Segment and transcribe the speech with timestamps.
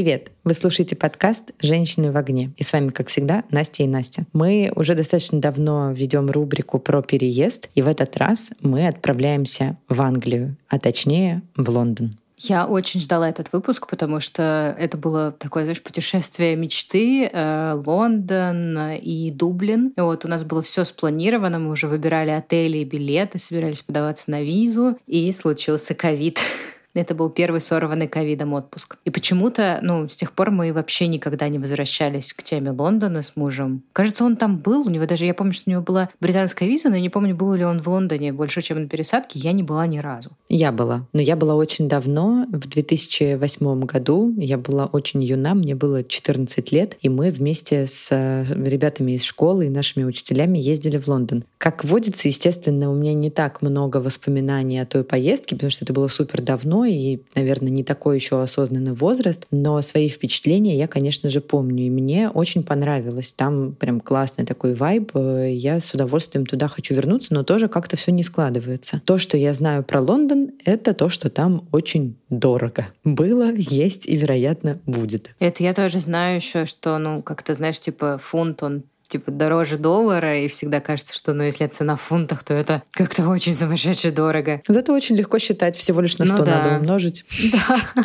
[0.00, 0.32] Привет!
[0.44, 2.52] Вы слушаете подкаст «Женщины в огне».
[2.56, 4.24] И с вами, как всегда, Настя и Настя.
[4.32, 10.00] Мы уже достаточно давно ведем рубрику про переезд, и в этот раз мы отправляемся в
[10.00, 12.12] Англию, а точнее в Лондон.
[12.38, 18.92] Я очень ждала этот выпуск, потому что это было такое, знаешь, путешествие мечты, э, Лондон
[18.92, 19.92] и Дублин.
[19.98, 24.30] И вот у нас было все спланировано, мы уже выбирали отели и билеты, собирались подаваться
[24.30, 26.38] на визу, и случился ковид.
[26.94, 28.96] Это был первый сорванный ковидом отпуск.
[29.04, 33.36] И почему-то, ну, с тех пор мы вообще никогда не возвращались к теме Лондона с
[33.36, 33.82] мужем.
[33.92, 36.88] Кажется, он там был, у него даже, я помню, что у него была британская виза,
[36.88, 39.38] но я не помню, был ли он в Лондоне больше, чем на пересадке.
[39.38, 40.30] Я не была ни разу.
[40.48, 41.06] Я была.
[41.12, 44.34] Но я была очень давно, в 2008 году.
[44.36, 49.22] Я была очень юна, мне было 14 лет, и мы вместе с э, ребятами из
[49.22, 51.44] школы и нашими учителями ездили в Лондон.
[51.58, 55.92] Как водится, естественно, у меня не так много воспоминаний о той поездке, потому что это
[55.92, 61.28] было супер давно, и, наверное, не такой еще осознанный возраст, но свои впечатления я, конечно
[61.28, 63.32] же, помню, и мне очень понравилось.
[63.32, 68.12] Там прям классный такой вайб, я с удовольствием туда хочу вернуться, но тоже как-то все
[68.12, 69.02] не складывается.
[69.04, 72.88] То, что я знаю про Лондон, это то, что там очень дорого.
[73.04, 75.30] Было, есть и, вероятно, будет.
[75.38, 80.38] Это я тоже знаю еще, что, ну, как-то, знаешь, типа фунт, он типа дороже доллара,
[80.38, 84.62] и всегда кажется, что ну, если цена в фунтах, то это как-то очень сумасшедше дорого.
[84.66, 86.62] Зато очень легко считать, всего лишь на 100 ну, да.
[86.62, 87.24] надо умножить.
[87.52, 88.04] Да.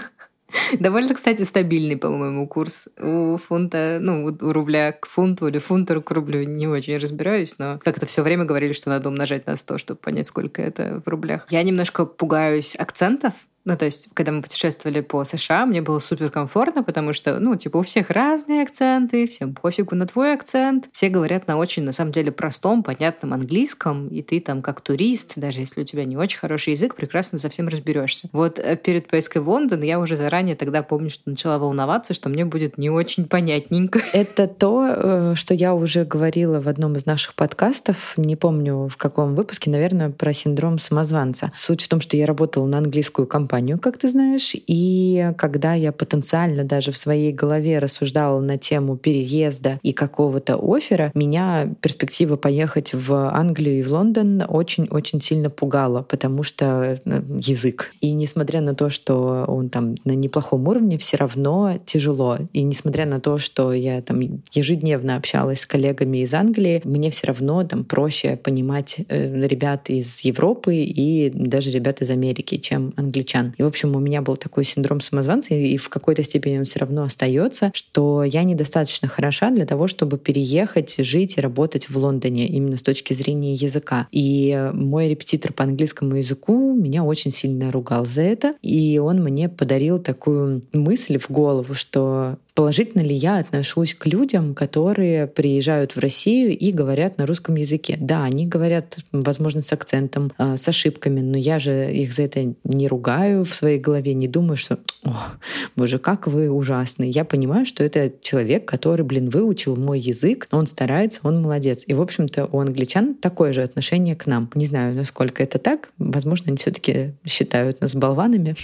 [0.79, 6.11] Довольно, кстати, стабильный, по-моему, курс у фунта, ну, у рубля к фунту или фунта к
[6.11, 6.43] рублю.
[6.43, 10.27] Не очень разбираюсь, но как-то все время говорили, что надо умножать на 100, чтобы понять,
[10.27, 11.45] сколько это в рублях.
[11.49, 13.33] Я немножко пугаюсь акцентов,
[13.66, 17.56] ну, то есть, когда мы путешествовали по США, мне было супер комфортно, потому что, ну,
[17.56, 20.88] типа, у всех разные акценты, всем пофигу на твой акцент.
[20.91, 25.34] Все говорят на очень, на самом деле, простом, понятном английском, и ты там, как турист,
[25.35, 28.29] даже если у тебя не очень хороший язык, прекрасно совсем разберешься.
[28.31, 32.29] Вот э, перед поездкой в Лондон я уже заранее тогда помню, что начала волноваться, что
[32.29, 34.00] мне будет не очень понятненько.
[34.13, 38.97] Это то, э, что я уже говорила в одном из наших подкастов, не помню в
[38.97, 41.51] каком выпуске, наверное, про синдром самозванца.
[41.56, 44.53] Суть в том, что я работала на английскую компанию, компанию, как ты знаешь.
[44.67, 51.11] И когда я потенциально даже в своей голове рассуждала на тему переезда и какого-то оффера,
[51.16, 57.94] меня перспектива поехать в Англию и в Лондон очень-очень сильно пугала, потому что э, язык.
[58.01, 62.38] И несмотря на то, что он там на неплохом уровне, все равно тяжело.
[62.51, 64.19] И несмотря на то, что я там
[64.51, 70.25] ежедневно общалась с коллегами из Англии, мне все равно там проще понимать э, ребят из
[70.25, 73.56] Европы и даже ребят из Америки, чем англичан стран.
[73.57, 76.79] И, в общем, у меня был такой синдром самозванца, и в какой-то степени он все
[76.79, 82.47] равно остается, что я недостаточно хороша для того, чтобы переехать, жить и работать в Лондоне
[82.47, 84.07] именно с точки зрения языка.
[84.11, 89.50] И мой репетитор по английскому языку меня очень сильно ругал за это, и он мне
[89.50, 95.99] подарил такую мысль в голову, что положительно ли я отношусь к людям, которые приезжают в
[95.99, 97.97] Россию и говорят на русском языке.
[97.99, 102.55] Да, они говорят, возможно, с акцентом, а, с ошибками, но я же их за это
[102.63, 105.33] не ругаю в своей голове, не думаю, что, о,
[105.75, 107.03] боже, как вы ужасны.
[107.03, 111.83] Я понимаю, что это человек, который, блин, выучил мой язык, он старается, он молодец.
[111.85, 114.49] И, в общем-то, у англичан такое же отношение к нам.
[114.55, 115.89] Не знаю, насколько это так.
[115.97, 118.55] Возможно, они все-таки считают нас болванами,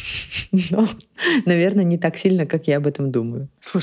[0.70, 0.88] но,
[1.46, 3.50] наверное, не так сильно, как я об этом думаю.
[3.60, 3.81] Слушай,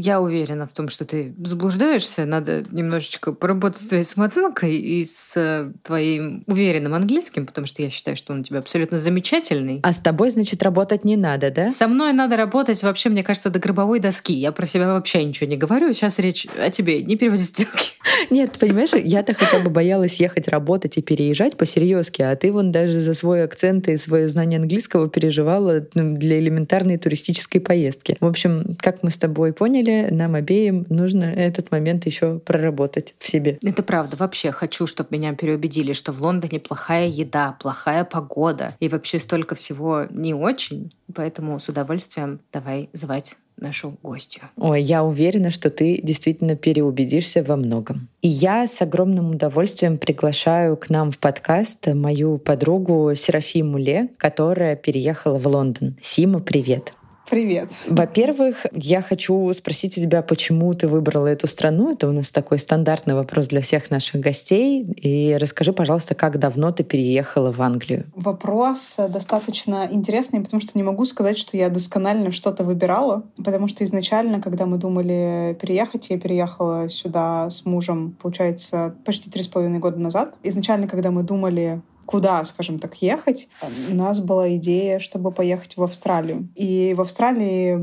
[0.00, 2.24] я уверена в том, что ты заблуждаешься.
[2.24, 8.16] Надо немножечко поработать с твоей самооценкой и с твоим уверенным английским, потому что я считаю,
[8.16, 9.80] что он у тебя абсолютно замечательный.
[9.82, 11.70] А с тобой, значит, работать не надо, да?
[11.70, 14.32] Со мной надо работать вообще, мне кажется, до гробовой доски.
[14.32, 15.92] Я про себя вообще ничего не говорю.
[15.92, 17.02] Сейчас речь о тебе.
[17.02, 17.92] Не переводи стрелки.
[18.30, 23.00] Нет, понимаешь, я-то хотя бы боялась ехать работать и переезжать по-серьезки, а ты вон даже
[23.00, 28.16] за свой акцент и свое знание английского переживала ну, для элементарной туристической поездки.
[28.20, 33.28] В общем, как мы с тобой поняли, нам обеим нужно этот момент еще проработать в
[33.28, 33.58] себе.
[33.62, 34.16] Это правда.
[34.16, 39.54] Вообще хочу, чтобы меня переубедили, что в Лондоне плохая еда, плохая погода и вообще столько
[39.54, 40.90] всего не очень.
[41.14, 44.44] Поэтому с удовольствием давай звать нашу гостью.
[44.56, 48.08] Ой, я уверена, что ты действительно переубедишься во многом.
[48.22, 54.76] И я с огромным удовольствием приглашаю к нам в подкаст мою подругу Серафиму Ле, которая
[54.76, 55.96] переехала в Лондон.
[56.00, 56.94] Сима, привет!
[57.28, 57.70] Привет.
[57.88, 61.92] Во-первых, я хочу спросить у тебя, почему ты выбрала эту страну.
[61.92, 64.82] Это у нас такой стандартный вопрос для всех наших гостей.
[64.82, 68.04] И расскажи, пожалуйста, как давно ты переехала в Англию?
[68.14, 73.84] Вопрос достаточно интересный, потому что не могу сказать, что я досконально что-то выбирала, потому что
[73.84, 79.78] изначально, когда мы думали переехать, я переехала сюда с мужем, получается, почти три с половиной
[79.78, 80.34] года назад.
[80.42, 83.48] Изначально, когда мы думали куда, скажем так, ехать,
[83.90, 86.48] у нас была идея, чтобы поехать в Австралию.
[86.54, 87.76] И в Австралии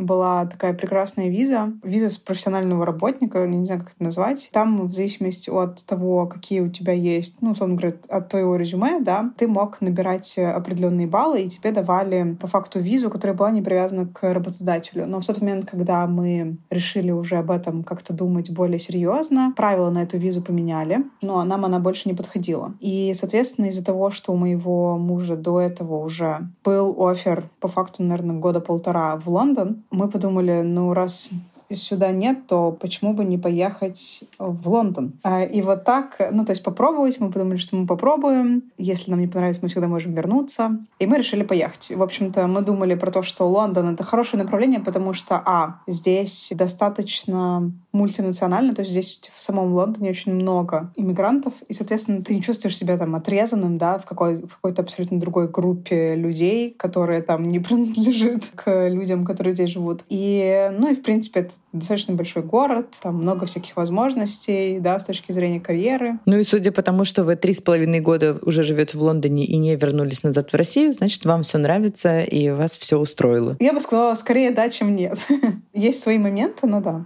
[0.00, 4.50] была такая прекрасная виза, виза с профессионального работника, не знаю, как это назвать.
[4.52, 9.00] Там в зависимости от того, какие у тебя есть, ну, условно говоря, от твоего резюме,
[9.00, 13.62] да, ты мог набирать определенные баллы, и тебе давали по факту визу, которая была не
[13.62, 15.06] привязана к работодателю.
[15.06, 19.90] Но в тот момент, когда мы решили уже об этом как-то думать более серьезно, правила
[19.90, 22.74] на эту визу поменяли, но нам она больше не подходила.
[22.80, 28.02] И, соответственно, из-за того, что у моего мужа до этого уже был офер по факту,
[28.02, 31.30] наверное, года полтора в Лондон, мы подумали, ну, раз
[31.70, 35.14] сюда нет, то почему бы не поехать в Лондон?
[35.22, 38.64] А, и вот так, ну, то есть попробовать, мы подумали, что мы попробуем.
[38.78, 40.78] Если нам не понравится, мы всегда можем вернуться.
[40.98, 41.92] И мы решили поехать.
[41.94, 46.52] В общем-то, мы думали про то, что Лондон— это хорошее направление, потому что, а, здесь
[46.54, 52.42] достаточно мультинационально, то есть здесь в самом Лондоне очень много иммигрантов, и, соответственно, ты не
[52.42, 57.44] чувствуешь себя там отрезанным, да, в, какой, в какой-то абсолютно другой группе людей, которые там
[57.44, 60.02] не принадлежат к людям, которые здесь живут.
[60.08, 65.04] И, ну и, в принципе, это достаточно большой город, там много всяких возможностей, да, с
[65.04, 66.18] точки зрения карьеры.
[66.26, 69.44] Ну и судя по тому, что вы три с половиной года уже живете в Лондоне
[69.44, 73.56] и не вернулись назад в Россию, значит, вам все нравится и вас все устроило.
[73.60, 75.18] Я бы сказала, скорее да, чем нет.
[75.72, 77.04] Есть свои моменты, но да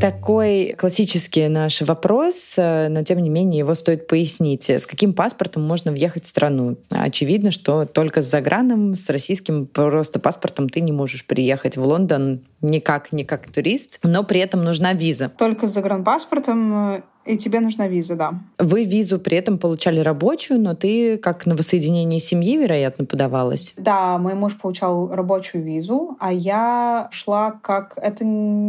[0.00, 4.68] такой классический наш вопрос, э, но тем не менее его стоит пояснить.
[4.68, 6.76] С каким паспортом можно въехать в страну?
[6.90, 12.40] Очевидно, что только с заграном, с российским просто паспортом ты не можешь приехать в Лондон
[12.60, 15.30] никак, не как турист, но при этом нужна виза.
[15.38, 18.34] Только с загранпаспортом э, и тебе нужна виза, да.
[18.58, 23.74] Вы визу при этом получали рабочую, но ты как на воссоединение семьи, вероятно, подавалась?
[23.76, 27.94] Да, мой муж получал рабочую визу, а я шла как...
[27.96, 28.24] Это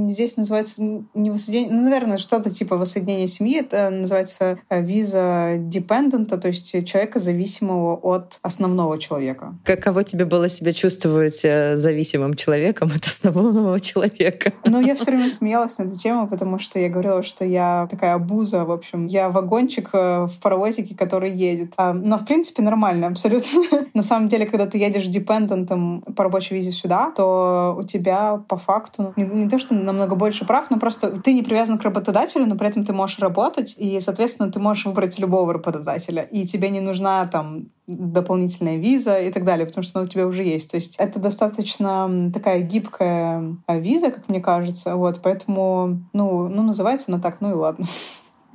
[0.10, 0.82] здесь называется
[1.14, 1.74] не воссоединение...
[1.74, 3.60] Ну, наверное, что-то типа воссоединения семьи.
[3.60, 9.56] Это называется э, виза депендента, то есть человека, зависимого от основного человека.
[9.64, 14.54] Каково тебе было себя чувствовать э, зависимым человеком от основного человека?
[14.64, 18.14] Ну, я все время смеялась на эту тему, потому что я говорила, что я такая
[18.16, 19.08] обуза груза, в общем.
[19.08, 21.74] Я вагончик э, в паровозике, который едет.
[21.78, 23.88] А, но, в принципе, нормально, абсолютно.
[23.94, 28.58] На самом деле, когда ты едешь депендентом по рабочей визе сюда, то у тебя по
[28.58, 32.46] факту не, не то, что намного больше прав, но просто ты не привязан к работодателю,
[32.46, 36.70] но при этом ты можешь работать, и, соответственно, ты можешь выбрать любого работодателя, и тебе
[36.70, 40.72] не нужна там дополнительная виза и так далее, потому что она у тебя уже есть.
[40.72, 46.64] То есть это достаточно такая гибкая а, виза, как мне кажется, вот, поэтому, ну, ну
[46.64, 47.86] называется она так, ну и ладно.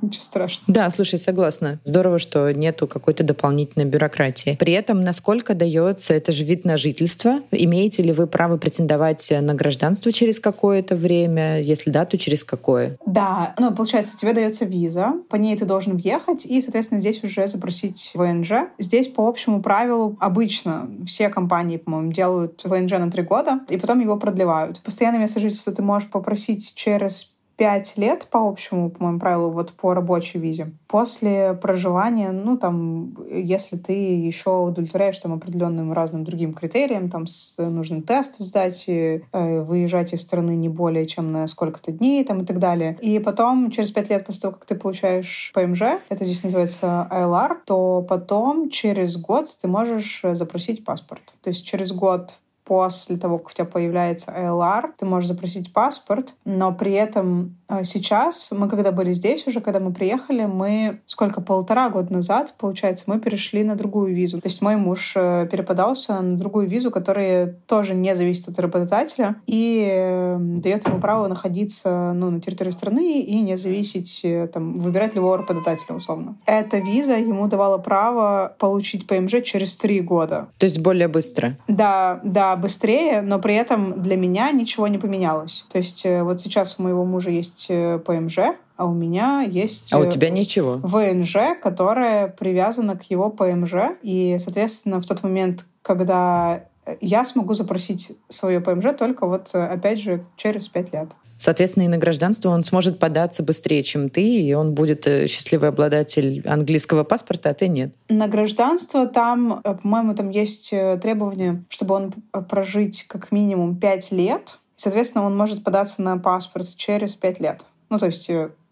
[0.01, 0.73] Ничего страшного.
[0.73, 1.79] Да, слушай, согласна.
[1.83, 4.57] Здорово, что нету какой-то дополнительной бюрократии.
[4.59, 7.41] При этом, насколько дается, это же вид на жительство.
[7.51, 11.61] Имеете ли вы право претендовать на гражданство через какое-то время?
[11.61, 12.97] Если да, то через какое?
[13.05, 17.47] Да, ну, получается, тебе дается виза, по ней ты должен въехать, и, соответственно, здесь уже
[17.47, 18.51] запросить ВНЖ.
[18.79, 23.99] Здесь по общему правилу обычно все компании, по-моему, делают ВНЖ на три года, и потом
[23.99, 24.81] его продлевают.
[24.81, 29.73] Постоянное место жительства ты можешь попросить через пять лет по общему, по моему правилу, вот
[29.73, 30.71] по рабочей визе.
[30.87, 37.57] После проживания, ну, там, если ты еще удовлетворяешь там определенным разным другим критериям, там, с,
[37.57, 42.45] нужно тест сдать, э, выезжать из страны не более чем на сколько-то дней, там, и
[42.45, 42.97] так далее.
[43.01, 47.57] И потом, через пять лет после того, как ты получаешь ПМЖ, это здесь называется ILR,
[47.65, 51.33] то потом через год ты можешь запросить паспорт.
[51.41, 52.35] То есть через год
[52.71, 57.83] после того, как у тебя появляется АЛР, ты можешь запросить паспорт, но при этом э,
[57.83, 63.03] сейчас, мы когда были здесь уже, когда мы приехали, мы сколько, полтора года назад, получается,
[63.07, 64.39] мы перешли на другую визу.
[64.39, 69.35] То есть мой муж э, переподался на другую визу, которая тоже не зависит от работодателя
[69.47, 75.13] и э, дает ему право находиться ну, на территории страны и не зависеть, там, выбирать
[75.13, 76.37] любого работодателя, условно.
[76.45, 80.47] Эта виза ему давала право получить ПМЖ через три года.
[80.57, 81.57] То есть более быстро?
[81.67, 85.65] Да, да, быстрее, но при этом для меня ничего не поменялось.
[85.71, 88.39] То есть э, вот сейчас у моего мужа есть э, ПМЖ,
[88.77, 89.93] а у меня есть...
[89.93, 90.79] А у тебя ничего?
[90.81, 93.73] ВНЖ, которая привязана к его ПМЖ.
[94.01, 96.63] И, соответственно, в тот момент, когда
[96.99, 101.09] я смогу запросить свое ПМЖ только вот, опять же, через пять лет.
[101.41, 105.69] Соответственно, и на гражданство он сможет податься быстрее, чем ты, и он будет э, счастливый
[105.69, 107.95] обладатель английского паспорта, а ты нет.
[108.09, 112.13] На гражданство там, э, по-моему, там есть э, требование, чтобы он
[112.47, 114.59] прожить как минимум пять лет.
[114.75, 117.65] Соответственно, он может податься на паспорт через пять лет.
[117.89, 118.29] Ну, то есть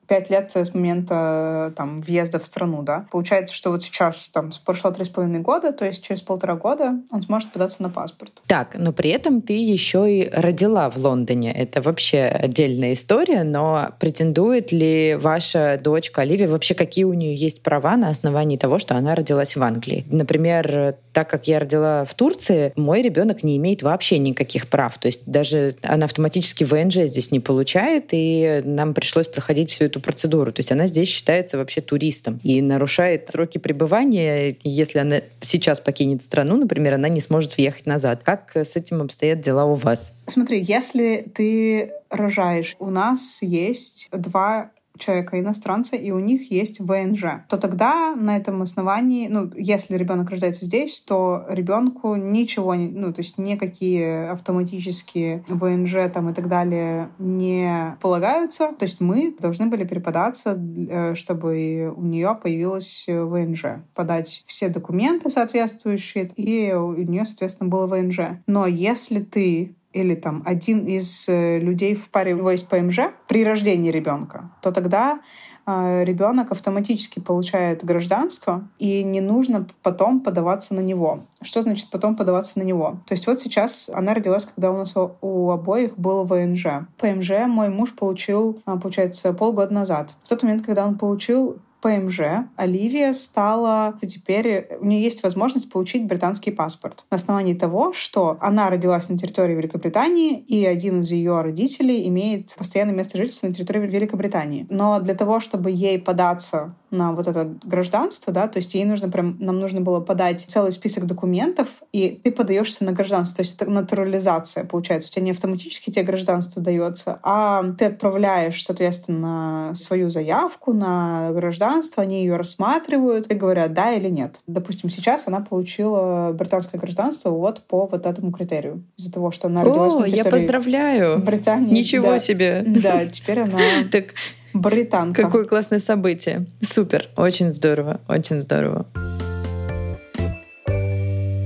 [0.10, 3.06] пять лет с момента там, въезда в страну, да.
[3.12, 6.96] Получается, что вот сейчас там прошло три с половиной года, то есть через полтора года
[7.12, 8.34] он сможет податься на паспорт.
[8.48, 11.54] Так, но при этом ты еще и родила в Лондоне.
[11.54, 17.62] Это вообще отдельная история, но претендует ли ваша дочка Оливия, вообще какие у нее есть
[17.62, 20.06] права на основании того, что она родилась в Англии?
[20.10, 24.98] Например, так как я родила в Турции, мой ребенок не имеет вообще никаких прав.
[24.98, 29.99] То есть даже она автоматически ВНЖ здесь не получает, и нам пришлось проходить всю эту
[30.00, 30.52] процедуру.
[30.52, 34.56] То есть она здесь считается вообще туристом и нарушает сроки пребывания.
[34.64, 38.22] Если она сейчас покинет страну, например, она не сможет въехать назад.
[38.24, 40.14] Как с этим обстоят дела у вас?
[40.28, 47.44] Смотри, если ты рожаешь, у нас есть два человека иностранца, и у них есть ВНЖ,
[47.48, 53.22] то тогда на этом основании, ну, если ребенок рождается здесь, то ребенку ничего, ну, то
[53.22, 58.72] есть никакие автоматические ВНЖ там и так далее не полагаются.
[58.78, 65.30] То есть мы должны были переподаться, э, чтобы у нее появилась ВНЖ, подать все документы
[65.30, 68.42] соответствующие, и у нее, соответственно, было ВНЖ.
[68.48, 73.00] Но если ты или там один из э, людей в паре у него есть ПМЖ
[73.28, 75.20] при рождении ребенка, то тогда
[75.66, 81.20] э, ребенок автоматически получает гражданство, и не нужно потом подаваться на него.
[81.42, 83.00] Что значит потом подаваться на него?
[83.08, 86.88] То есть вот сейчас она родилась, когда у нас у обоих был ВНЖ.
[86.98, 90.16] ПМЖ мой муж получил, э, получается, полгода назад.
[90.24, 96.06] В тот момент, когда он получил ПМЖ Оливия стала теперь у нее есть возможность получить
[96.06, 101.42] британский паспорт на основании того, что она родилась на территории Великобритании и один из ее
[101.42, 104.68] родителей имеет постоянное место жительства на территории Великобритании.
[104.70, 109.10] Но для того, чтобы ей податься на вот это гражданство, да, то есть ей нужно
[109.10, 113.56] прям, нам нужно было подать целый список документов, и ты подаешься на гражданство, то есть
[113.56, 115.10] это натурализация получается.
[115.10, 122.04] У тебя не автоматически тебе гражданство дается, а ты отправляешь, соответственно, свою заявку на гражданство,
[122.04, 124.40] они ее рассматривают и говорят, да или нет.
[124.48, 128.84] Допустим, сейчас она получила британское гражданство вот по вот этому критерию.
[128.98, 131.20] Из-за того, что она родилась О, на я поздравляю!
[131.20, 131.74] Британии.
[131.74, 132.20] Ничего да.
[132.20, 132.64] себе!
[132.66, 133.60] Да, теперь она...
[133.92, 134.14] Так
[134.54, 135.24] Британка.
[135.24, 136.46] Какое классное событие.
[136.62, 137.08] Супер.
[137.16, 138.02] Очень здорово.
[138.08, 138.86] Очень здорово.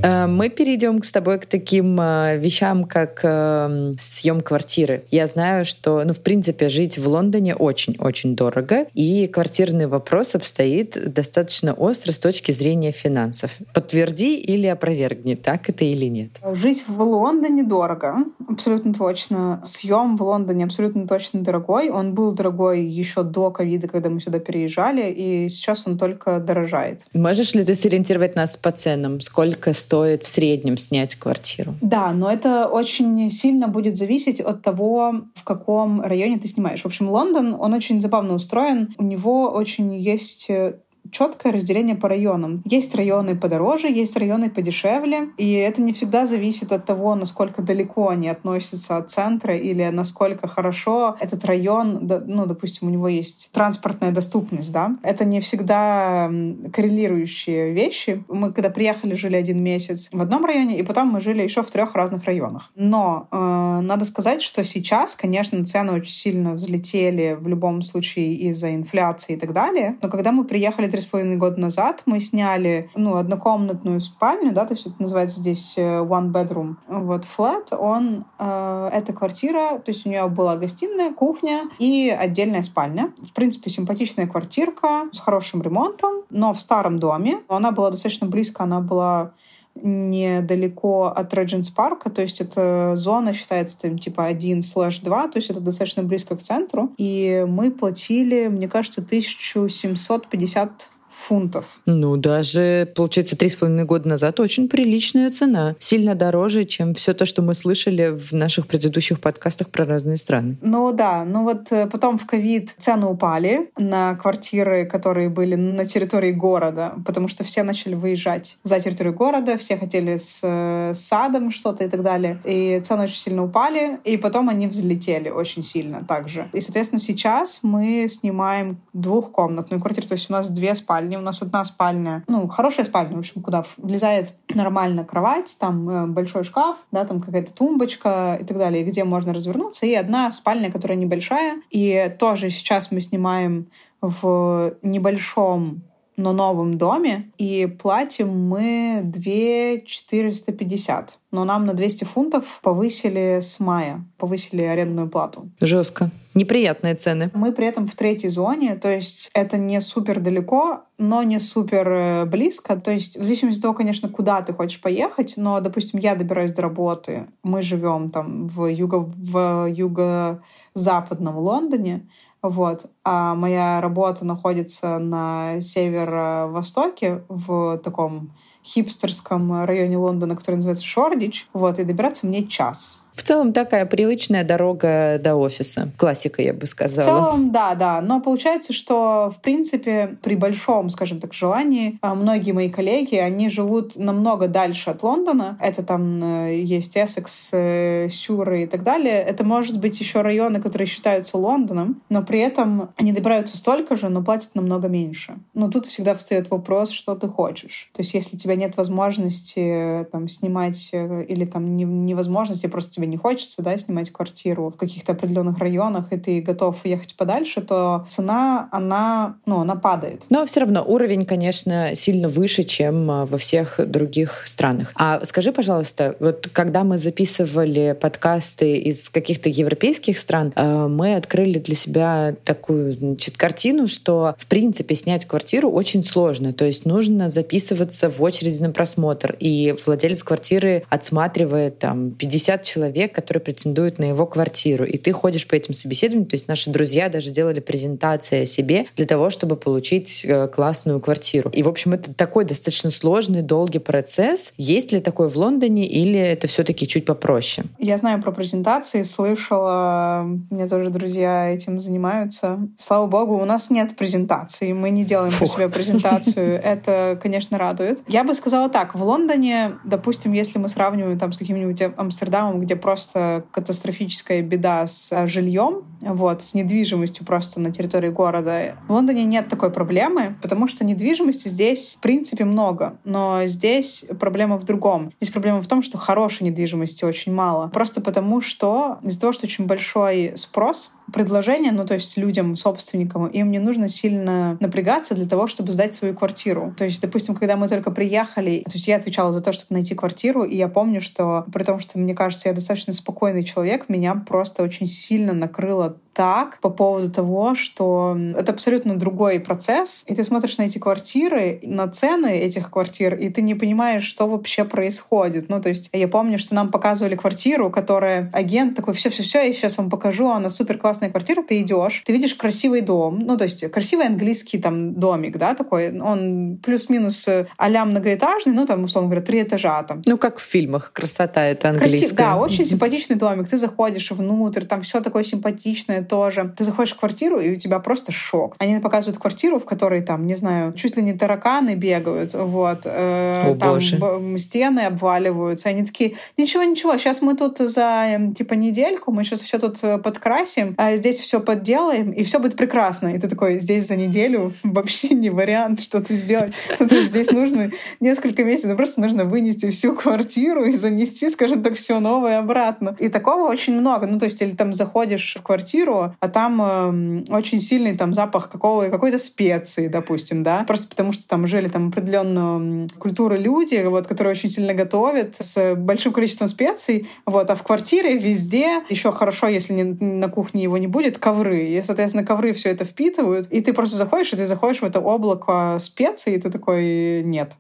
[0.04, 5.06] Э, мы перейдем с тобой к таким э, вещам, как эм, съем квартиры.
[5.12, 11.14] Я знаю, что, ну, в принципе, жить в Лондоне очень-очень дорого, и квартирный вопрос обстоит
[11.14, 13.52] достаточно остро с точки зрения финансов.
[13.74, 16.32] Подтверди или опровергни, так это или нет.
[16.54, 18.18] Жить в Лондоне дорого,
[18.50, 19.62] абсолютно точно.
[19.64, 21.90] Съем в Лондоне абсолютно точно дорогой.
[21.90, 27.06] Он был дорогой еще до ковида, когда мы сюда переезжали, и сейчас он только дорожает.
[27.14, 29.22] Можешь ли ты сориентировать нас по ценам?
[29.22, 31.76] Сколько стоит стоит в среднем снять квартиру?
[31.80, 36.82] Да, но это очень сильно будет зависеть от того, в каком районе ты снимаешь.
[36.82, 38.96] В общем, Лондон, он очень забавно устроен.
[38.98, 40.80] У него очень есть э,
[41.12, 42.62] четкое разделение по районам.
[42.66, 48.10] Есть районы подороже, есть районы подешевле, и это не всегда зависит от того, насколько далеко
[48.10, 54.12] они относятся от центра или насколько хорошо этот район, ну, допустим, у него есть транспортная
[54.12, 54.96] доступность, да.
[55.04, 56.30] Это не всегда
[56.74, 58.24] коррелирующие вещи.
[58.28, 61.72] Мы когда приехали, жили один месяц в одном районе, и потом мы жили еще в
[61.72, 62.72] трех разных районах.
[62.76, 68.74] Но э, надо сказать, что сейчас, конечно, цены очень сильно взлетели в любом случае из-за
[68.74, 69.98] инфляции и так далее.
[70.02, 74.64] Но когда мы приехали три с половиной года назад мы сняли, ну, однокомнатную спальню, да,
[74.68, 76.76] то есть это называется здесь э, one bedroom.
[76.88, 82.62] Вот flat, он, э, эта квартира, то есть у нее была гостиная, кухня и отдельная
[82.62, 83.12] спальня.
[83.24, 87.40] В принципе, симпатичная квартирка с хорошим ремонтом, но в старом доме.
[87.48, 89.32] Она была достаточно близко, она была
[89.76, 95.38] недалеко от Regents Парка, то есть эта зона считается там типа 1 слэш 2, то
[95.38, 96.92] есть это достаточно близко к центру.
[96.98, 101.80] И мы платили, мне кажется, 1750 фунтов.
[101.86, 105.76] Ну, даже, получается, три с половиной года назад очень приличная цена.
[105.80, 110.58] Сильно дороже, чем все то, что мы слышали в наших предыдущих подкастах про разные страны.
[110.62, 115.86] Ну да, ну вот э, потом в ковид цены упали на квартиры, которые были на
[115.86, 121.00] территории города, потому что все начали выезжать за территорию города, все хотели с, э, с
[121.00, 122.40] садом что-то и так далее.
[122.44, 126.50] И цены очень сильно упали, и потом они взлетели очень сильно также.
[126.54, 131.16] И, соответственно, сейчас мы снимаем двухкомнатную квартиру, то есть у нас две спальни спальни.
[131.18, 136.06] У нас одна спальня, ну, хорошая спальня, в общем, куда влезает нормально кровать, там э,
[136.08, 139.86] большой шкаф, да, там какая-то тумбочка и так далее, где можно развернуться.
[139.86, 141.62] И одна спальня, которая небольшая.
[141.70, 143.68] И тоже сейчас мы снимаем
[144.02, 145.82] в небольшом
[146.16, 153.60] но новом доме, и платим мы 2 450 но нам на 200 фунтов повысили с
[153.60, 155.50] мая, повысили арендную плату.
[155.60, 156.12] Жестко.
[156.34, 157.30] Неприятные цены.
[157.34, 161.92] Мы при этом в третьей зоне, то есть это не супер далеко, но не супер
[161.92, 162.76] э, близко.
[162.76, 166.52] То есть в зависимости от того, конечно, куда ты хочешь поехать, но, допустим, я добираюсь
[166.52, 172.08] до работы, мы живем там в, юго, в юго-западном Лондоне,
[172.42, 172.88] вот.
[173.06, 178.32] А моя работа находится на северо-востоке в таком
[178.64, 181.48] хипстерском районе Лондона, который называется Шордич.
[181.54, 183.04] Вот, и добираться мне час.
[183.16, 185.92] В целом такая привычная дорога до офиса.
[185.98, 187.04] Классика, я бы сказала.
[187.04, 188.02] В целом, да, да.
[188.02, 193.50] Но получается, что, в принципе, при большом, скажем так, желании, а, многие мои коллеги, они
[193.50, 195.58] живут намного дальше от Лондона.
[195.62, 199.22] Это там э, есть Эссекс, э, Сюры и так далее.
[199.22, 204.10] Это может быть еще районы, которые считаются Лондоном, но при этом они добираются столько же,
[204.10, 205.36] но платят намного меньше.
[205.54, 207.90] Но тут всегда встает вопрос, что ты хочешь.
[207.94, 213.08] То есть если у тебя нет возможности э, там снимать или там невозможности, просто тебе
[213.08, 218.06] не хочется, да, снимать квартиру в каких-то определенных районах, и ты готов ехать подальше, то
[218.08, 220.24] цена, она, ну, она падает.
[220.30, 224.92] Но все равно уровень, конечно, сильно выше, чем а, во всех других странах.
[224.96, 231.76] А скажи, пожалуйста, вот когда мы записывали подкасты из каких-то европейских стран, мы открыли для
[231.76, 236.54] себя такую значит, картину, что, в принципе, снять квартиру очень сложно.
[236.54, 243.14] То есть нужно записываться в очередь на просмотр, и владелец квартиры отсматривает там 50 человек
[243.14, 244.84] который претендует на его квартиру.
[244.84, 248.88] И ты ходишь по этим собеседованиям, то есть наши друзья даже делали презентации о себе
[248.96, 251.50] для того, чтобы получить э, классную квартиру.
[251.52, 254.54] И, в общем, это такой достаточно сложный, долгий процесс.
[254.58, 257.68] Есть ли такое в Лондоне или это все-таки чуть попроще?
[257.78, 262.60] Я знаю про презентации, слышала, меня тоже друзья этим занимаются.
[262.78, 265.40] Слава богу, у нас нет презентации, мы не делаем Фух.
[265.40, 266.62] про себя презентацию.
[266.64, 268.04] Это, конечно, радует.
[268.08, 272.76] Я бы сказала так, в Лондоне, допустим, если мы сравниваем там с каким-нибудь Амстердамом, где
[272.76, 278.76] просто катастрофическая беда с э, жильем, вот, с недвижимостью просто на территории города.
[278.88, 282.98] В Лондоне нет такой проблемы, потому что недвижимости здесь, в принципе, много.
[283.04, 285.12] Но здесь проблема в другом.
[285.20, 287.68] Здесь проблема в том, что хорошей недвижимости очень мало.
[287.70, 293.28] Просто потому, что из-за того, что очень большой спрос, предложение, ну, то есть людям, собственникам,
[293.28, 296.74] им не нужно сильно напрягаться для того, чтобы сдать свою квартиру.
[296.78, 299.96] То есть, допустим, когда мы только приехали, то есть я отвечала за то, чтобы найти
[299.96, 304.16] квартиру, и я помню, что при том, что, мне кажется, я достаточно спокойный человек, меня
[304.16, 310.24] просто очень сильно накрыло так по поводу того, что это абсолютно другой процесс, и ты
[310.24, 315.50] смотришь на эти квартиры, на цены этих квартир, и ты не понимаешь, что вообще происходит.
[315.50, 319.78] Ну, то есть я помню, что нам показывали квартиру, которая агент такой, все-все-все, я сейчас
[319.78, 323.70] вам покажу, она супер классная квартира, ты идешь, ты видишь красивый дом, ну, то есть
[323.72, 329.42] красивый английский там домик, да, такой, он плюс-минус а многоэтажный, ну, там, условно говоря, три
[329.42, 330.02] этажа там.
[330.06, 332.00] Ну, как в фильмах, красота это английская.
[332.00, 336.54] Красив, да, очень симпатичный домик, ты заходишь внутрь, там все такое симпатичное, тоже.
[336.56, 338.56] Ты заходишь в квартиру, и у тебя просто шок.
[338.60, 342.82] Они показывают квартиру, в которой там, не знаю, чуть ли не тараканы бегают, вот.
[342.86, 344.38] Э, О, там боже.
[344.38, 345.70] стены обваливаются.
[345.70, 349.78] Они такие, ничего, ничего, сейчас мы тут за, эм, типа, недельку, мы сейчас все тут
[349.84, 353.10] э, подкрасим, а здесь все подделаем, и все будет прекрасно.
[353.10, 356.54] И ты такой, здесь за неделю вообще не вариант что-то сделать.
[356.80, 362.40] Здесь нужно несколько месяцев, просто нужно вынести всю квартиру и занести, скажем так, все новое
[362.40, 362.96] обратно.
[363.00, 364.08] И такого очень много.
[364.08, 368.14] Ну, то есть, или там заходишь в квартиру, квартиру, а там э, очень сильный там
[368.14, 373.84] запах какого, какой-то специи, допустим, да, просто потому что там жили там определенную культуру люди,
[373.86, 379.12] вот, которые очень сильно готовят с большим количеством специй, вот, а в квартире везде, еще
[379.12, 383.48] хорошо, если не, на кухне его не будет, ковры, и, соответственно, ковры все это впитывают,
[383.50, 387.54] и ты просто заходишь, и ты заходишь в это облако специй, и ты такой, нет,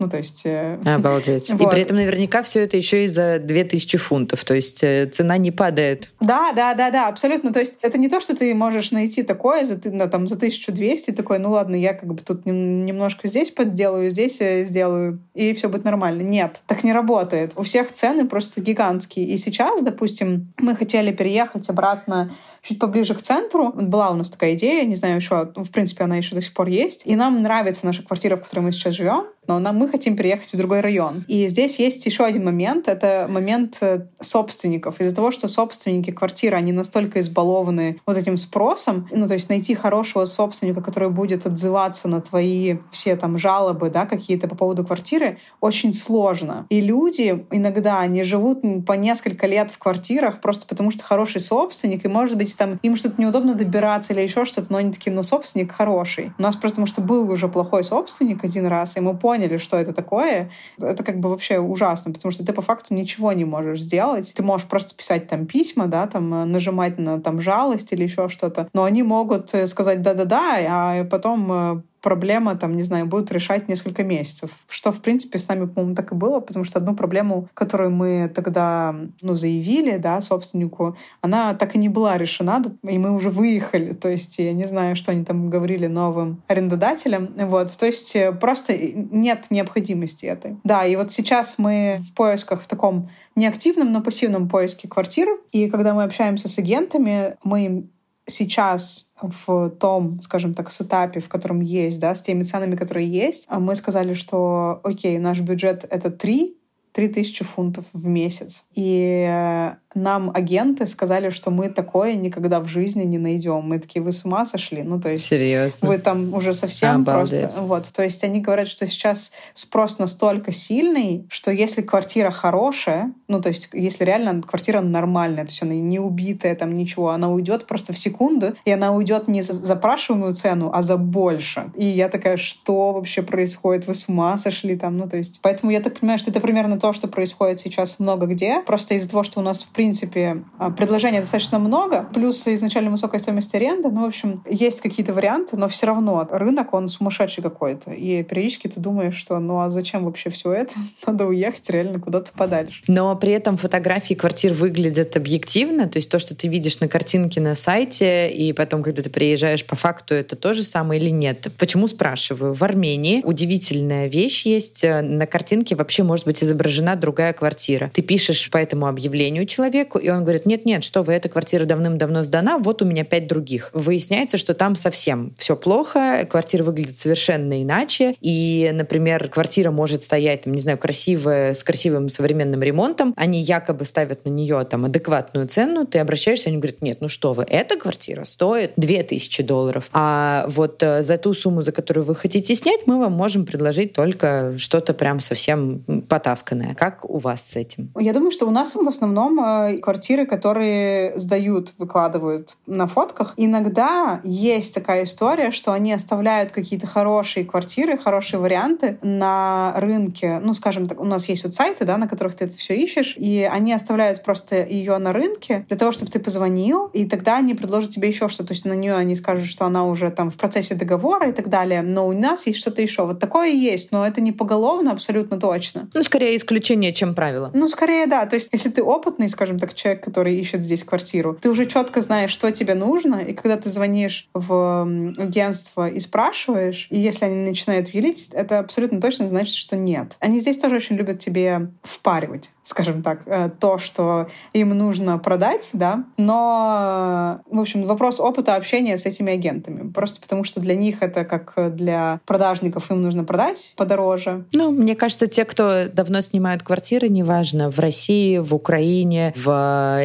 [0.00, 0.42] ну, то есть...
[0.44, 1.50] Э, Обалдеть.
[1.50, 1.60] Вот.
[1.60, 4.44] И при этом наверняка все это еще и за 2000 фунтов.
[4.44, 6.08] То есть э, цена не падает.
[6.20, 7.52] Да, да, да, да, абсолютно.
[7.52, 11.12] То есть это не то, что ты можешь найти такое за, на, там, за 1200,
[11.12, 15.84] такой, ну ладно, я как бы тут немножко здесь подделаю, здесь сделаю, и все будет
[15.84, 16.22] нормально.
[16.22, 17.52] Нет, так не работает.
[17.56, 19.26] У всех цены просто гигантские.
[19.26, 22.32] И сейчас, допустим, мы хотели переехать обратно
[22.62, 23.72] чуть поближе к центру.
[23.72, 26.68] Была у нас такая идея, не знаю еще, в принципе, она еще до сих пор
[26.68, 27.02] есть.
[27.04, 30.52] И нам нравится наша квартира, в которой мы сейчас живем, но нам, мы хотим переехать
[30.52, 31.24] в другой район.
[31.26, 35.00] И здесь есть еще один момент, это момент э, собственников.
[35.00, 39.74] Из-за того, что собственники квартиры, они настолько избалованы вот этим спросом, ну, то есть найти
[39.74, 45.38] хорошего собственника, который будет отзываться на твои все там жалобы, да, какие-то по поводу квартиры,
[45.60, 46.66] очень сложно.
[46.68, 52.04] И люди иногда, они живут по несколько лет в квартирах просто потому, что хороший собственник,
[52.04, 55.12] и, может быть, ездить, там им что-то неудобно добираться или еще что-то, но они такие,
[55.12, 56.32] ну, собственник хороший.
[56.38, 59.76] У нас просто потому что был уже плохой собственник один раз, и мы поняли, что
[59.76, 60.50] это такое.
[60.80, 64.32] Это как бы вообще ужасно, потому что ты по факту ничего не можешь сделать.
[64.34, 68.28] Ты можешь просто писать там письма, да, там э, нажимать на там жалость или еще
[68.28, 73.32] что-то, но они могут э, сказать да-да-да, а потом э, проблема, там, не знаю, будут
[73.32, 74.50] решать несколько месяцев.
[74.68, 78.30] Что, в принципе, с нами, по-моему, так и было, потому что одну проблему, которую мы
[78.34, 83.92] тогда, ну, заявили, да, собственнику, она так и не была решена, и мы уже выехали.
[83.92, 87.30] То есть я не знаю, что они там говорили новым арендодателям.
[87.36, 87.76] Вот.
[87.76, 90.56] То есть э, просто нет необходимости этой.
[90.64, 95.28] Да, и вот сейчас мы в поисках в таком неактивном, но пассивном поиске квартир.
[95.52, 97.88] И когда мы общаемся с агентами, мы
[98.30, 103.46] сейчас в том, скажем так, сетапе, в котором есть, да, с теми ценами, которые есть,
[103.48, 106.56] а мы сказали, что, окей, наш бюджет— это три,
[106.92, 108.66] 3000 фунтов в месяц.
[108.74, 113.60] И э, нам агенты сказали, что мы такое никогда в жизни не найдем.
[113.62, 114.82] Мы такие, вы с ума сошли?
[114.82, 115.24] Ну, то есть...
[115.24, 115.88] Серьезно?
[115.88, 117.42] Вы там уже совсем Обалдеть.
[117.42, 117.62] просто...
[117.62, 123.40] Вот, то есть они говорят, что сейчас спрос настолько сильный, что если квартира хорошая, ну,
[123.40, 127.66] то есть если реально квартира нормальная, то есть она не убитая, там ничего, она уйдет
[127.66, 131.70] просто в секунду, и она уйдет не за запрашиваемую цену, а за больше.
[131.74, 133.86] И я такая, что вообще происходит?
[133.86, 134.96] Вы с ума сошли там?
[134.96, 135.40] Ну, то есть...
[135.42, 138.60] Поэтому я так понимаю, что это примерно то, что происходит сейчас много где.
[138.66, 143.20] Просто из-за того, что у нас в принципе, а, предложений достаточно много, плюс изначально высокая
[143.20, 143.90] стоимость аренды.
[143.90, 147.92] Ну, в общем, есть какие-то варианты, но все равно рынок, он сумасшедший какой-то.
[147.92, 150.74] И периодически ты думаешь, что ну а зачем вообще все это?
[151.06, 152.82] Надо уехать реально куда-то подальше.
[152.88, 157.40] Но при этом фотографии квартир выглядят объективно, то есть то, что ты видишь на картинке
[157.40, 161.48] на сайте, и потом, когда ты приезжаешь по факту, это то же самое или нет.
[161.58, 162.54] Почему спрашиваю?
[162.54, 164.84] В Армении удивительная вещь есть.
[164.84, 167.90] На картинке вообще может быть изображена другая квартира.
[167.92, 171.64] Ты пишешь по этому объявлению человеку, человеку, и он говорит, нет-нет, что вы, эта квартира
[171.64, 173.70] давным-давно сдана, вот у меня пять других.
[173.72, 180.42] Выясняется, что там совсем все плохо, квартира выглядит совершенно иначе, и, например, квартира может стоять,
[180.42, 185.48] там, не знаю, красивая, с красивым современным ремонтом, они якобы ставят на нее там адекватную
[185.48, 190.46] цену, ты обращаешься, они говорят, нет, ну что вы, эта квартира стоит 2000 долларов, а
[190.48, 194.54] вот э, за ту сумму, за которую вы хотите снять, мы вам можем предложить только
[194.56, 196.59] что-то прям совсем потасканное.
[196.76, 197.90] Как у вас с этим?
[197.98, 203.34] Я думаю, что у нас в основном э, квартиры, которые сдают, выкладывают на фотках.
[203.36, 210.40] Иногда есть такая история, что они оставляют какие-то хорошие квартиры, хорошие варианты на рынке.
[210.42, 213.14] Ну, скажем так, у нас есть вот сайты, да, на которых ты это все ищешь,
[213.16, 217.54] и они оставляют просто ее на рынке для того, чтобы ты позвонил, и тогда они
[217.54, 218.48] предложат тебе еще что-то.
[218.48, 221.48] То есть на нее они скажут, что она уже там в процессе договора и так
[221.48, 221.82] далее.
[221.82, 223.06] Но у нас есть что-то еще.
[223.06, 225.88] Вот такое есть, но это не поголовно абсолютно точно.
[225.94, 227.50] Ну, скорее исключение, чем правило.
[227.54, 228.26] Ну, скорее, да.
[228.26, 231.38] То есть, если ты опытный, скажем так, человек, который ищет здесь квартиру.
[231.40, 234.82] Ты уже четко знаешь, что тебе нужно, и когда ты звонишь в
[235.16, 240.16] агентство и спрашиваешь, и если они начинают юлить, это абсолютно точно значит, что нет.
[240.18, 245.70] Они здесь тоже очень любят тебе впаривать скажем так, э, то, что им нужно продать,
[245.72, 250.98] да, но, в общем, вопрос опыта общения с этими агентами, просто потому что для них
[251.00, 254.44] это как для продажников им нужно продать подороже.
[254.54, 259.48] Ну, мне кажется, те, кто давно снимают квартиры, неважно, в России, в Украине, в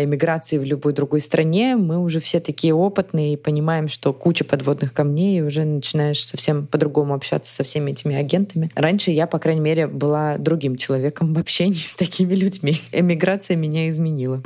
[0.02, 4.94] эмиграции в любой другой стране, мы уже все такие опытные и понимаем, что куча подводных
[4.94, 8.72] камней, и уже начинаешь совсем по-другому общаться со всеми этими агентами.
[8.76, 12.82] Раньше я, по крайней мере, была другим человеком в общении с такими людьми, людьми.
[12.92, 14.42] Эмиграция меня изменила.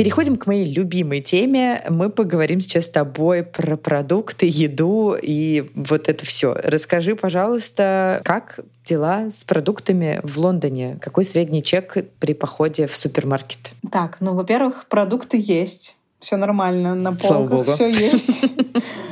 [0.00, 1.84] Переходим к моей любимой теме.
[1.90, 6.54] Мы поговорим сейчас с тобой про продукты, еду и вот это все.
[6.54, 10.96] Расскажи, пожалуйста, как дела с продуктами в Лондоне?
[11.02, 13.72] Какой средний чек при походе в супермаркет?
[13.92, 18.44] Так, ну, во-первых, продукты есть все нормально, на полках все есть.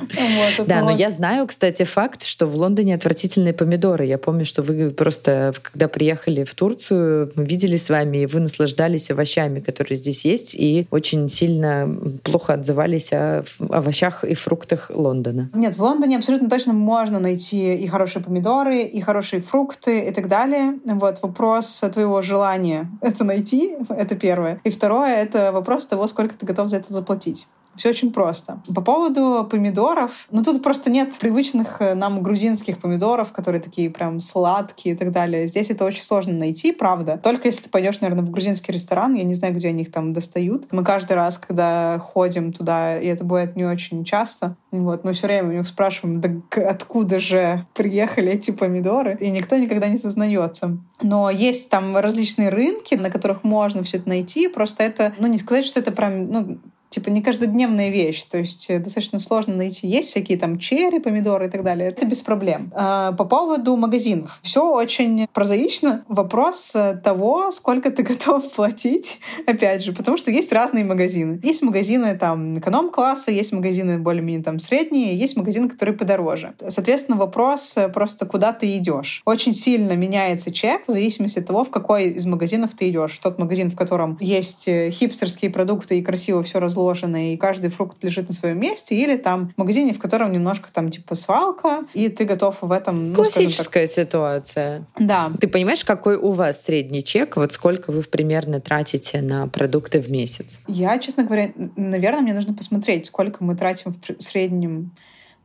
[0.09, 4.07] Вот, да, но я знаю, кстати, факт, что в Лондоне отвратительные помидоры.
[4.07, 8.41] Я помню, что вы просто, когда приехали в Турцию, мы видели с вами, и вы
[8.41, 15.51] наслаждались овощами, которые здесь есть, и очень сильно плохо отзывались о овощах и фруктах Лондона.
[15.53, 20.29] Нет, в Лондоне абсолютно точно можно найти и хорошие помидоры, и хорошие фрукты и так
[20.29, 20.79] далее.
[20.85, 24.61] Вот вопрос твоего желания это найти, это первое.
[24.65, 27.47] И второе— это вопрос того, сколько ты готов за это заплатить.
[27.79, 28.61] Все очень просто.
[28.75, 34.19] По поводу помидоров, ну тут просто нет привычных э, нам грузинских помидоров, которые такие прям
[34.19, 35.47] сладкие и так далее.
[35.47, 37.21] Здесь это очень сложно найти, правда.
[37.23, 40.13] Только если ты пойдешь, наверное, в грузинский ресторан, я не знаю, где они их там
[40.13, 40.67] достают.
[40.73, 45.29] Мы каждый раз, когда ходим туда, и это бывает не очень часто, вот, мы все
[45.29, 46.31] время у них спрашиваем, да
[46.69, 50.79] откуда же приехали эти помидоры, и никто никогда не сознается.
[51.01, 55.39] Но есть там различные рынки, на которых можно все это найти, просто это, ну не
[55.39, 56.59] сказать, что это прям, ну,
[56.89, 58.25] типа не каждодневная вещь.
[58.25, 59.87] То есть э, достаточно сложно найти.
[59.87, 61.89] Есть всякие там черри, помидоры и так далее.
[61.89, 62.73] Это без проблем.
[62.75, 64.39] А, по поводу магазинов.
[64.43, 66.05] Все очень прозаично.
[66.09, 69.21] Вопрос э, того, сколько ты готов платить.
[69.47, 71.41] Опять же, потому что есть разные магазины.
[71.43, 76.55] Есть магазины там эконом-класса, есть магазины более-менее там средние, есть магазины, которые подороже.
[76.69, 79.23] Соответственно, вопрос э, просто куда ты идешь.
[79.25, 83.17] Очень сильно меняется чек в зависимости от того, в какой из магазинов ты идешь.
[83.19, 88.03] Тот магазин, в котором есть хипстерские продукты и красиво все разложено разложены, и каждый фрукт
[88.05, 92.09] лежит на своем месте, или там в магазине, в котором немножко там типа свалка, и
[92.09, 93.09] ты готов в этом...
[93.09, 93.95] Ну, Классическая так...
[93.95, 94.87] ситуация.
[94.99, 95.31] Да.
[95.41, 97.37] Ты понимаешь, какой у вас средний чек?
[97.37, 100.61] Вот сколько вы примерно тратите на продукты в месяц?
[100.67, 104.93] Я, честно говоря, наверное, мне нужно посмотреть, сколько мы тратим в среднем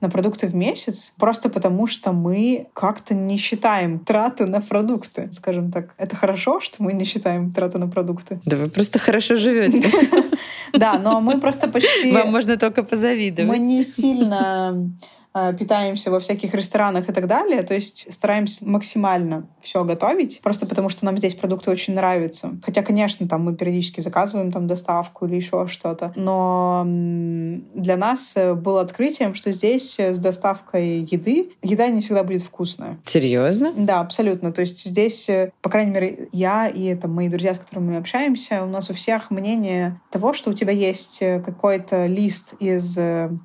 [0.03, 5.71] на продукты в месяц, просто потому что мы как-то не считаем траты на продукты, скажем
[5.71, 5.95] так.
[5.97, 8.39] Это хорошо, что мы не считаем траты на продукты.
[8.45, 9.83] Да вы просто хорошо живете.
[10.73, 12.11] Да, но мы просто почти...
[12.11, 13.47] Вам можно только позавидовать.
[13.47, 14.89] Мы не сильно
[15.33, 17.63] питаемся во всяких ресторанах и так далее.
[17.63, 22.51] То есть стараемся максимально все готовить, просто потому что нам здесь продукты очень нравятся.
[22.63, 26.13] Хотя, конечно, там мы периодически заказываем там доставку или еще что-то.
[26.15, 32.43] Но для нас э, было открытием, что здесь с доставкой еды еда не всегда будет
[32.43, 32.99] вкусная.
[33.05, 33.73] Серьезно?
[33.75, 34.51] Да, абсолютно.
[34.51, 37.97] То есть здесь, э, по крайней мере, я и там, мои друзья, с которыми мы
[37.97, 42.97] общаемся, у нас у всех мнение того, что у тебя есть какой-то лист из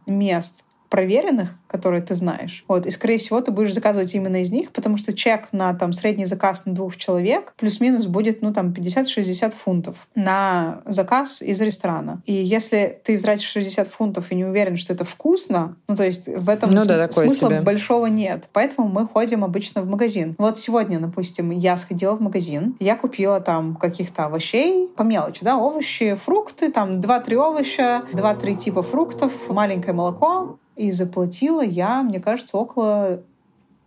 [0.07, 2.65] мест, проверенных, которые ты знаешь.
[2.69, 2.87] Вот.
[2.87, 6.25] И, скорее всего, ты будешь заказывать именно из них, потому что чек на там средний
[6.25, 12.23] заказ на двух человек плюс-минус будет, ну, там, 50-60 фунтов на заказ из ресторана.
[12.25, 16.27] И если ты тратишь 60 фунтов и не уверен, что это вкусно, ну, то есть
[16.27, 17.61] в этом ну, см- да, смысла себе.
[17.61, 18.49] большого нет.
[18.53, 20.35] Поэтому мы ходим обычно в магазин.
[20.39, 25.57] Вот сегодня, допустим, я сходила в магазин, я купила там каких-то овощей по мелочи, да,
[25.57, 32.57] овощи, фрукты, там 2-3 овоща, 2-3 типа фруктов, маленькое молоко, и заплатила я, мне кажется,
[32.57, 33.21] около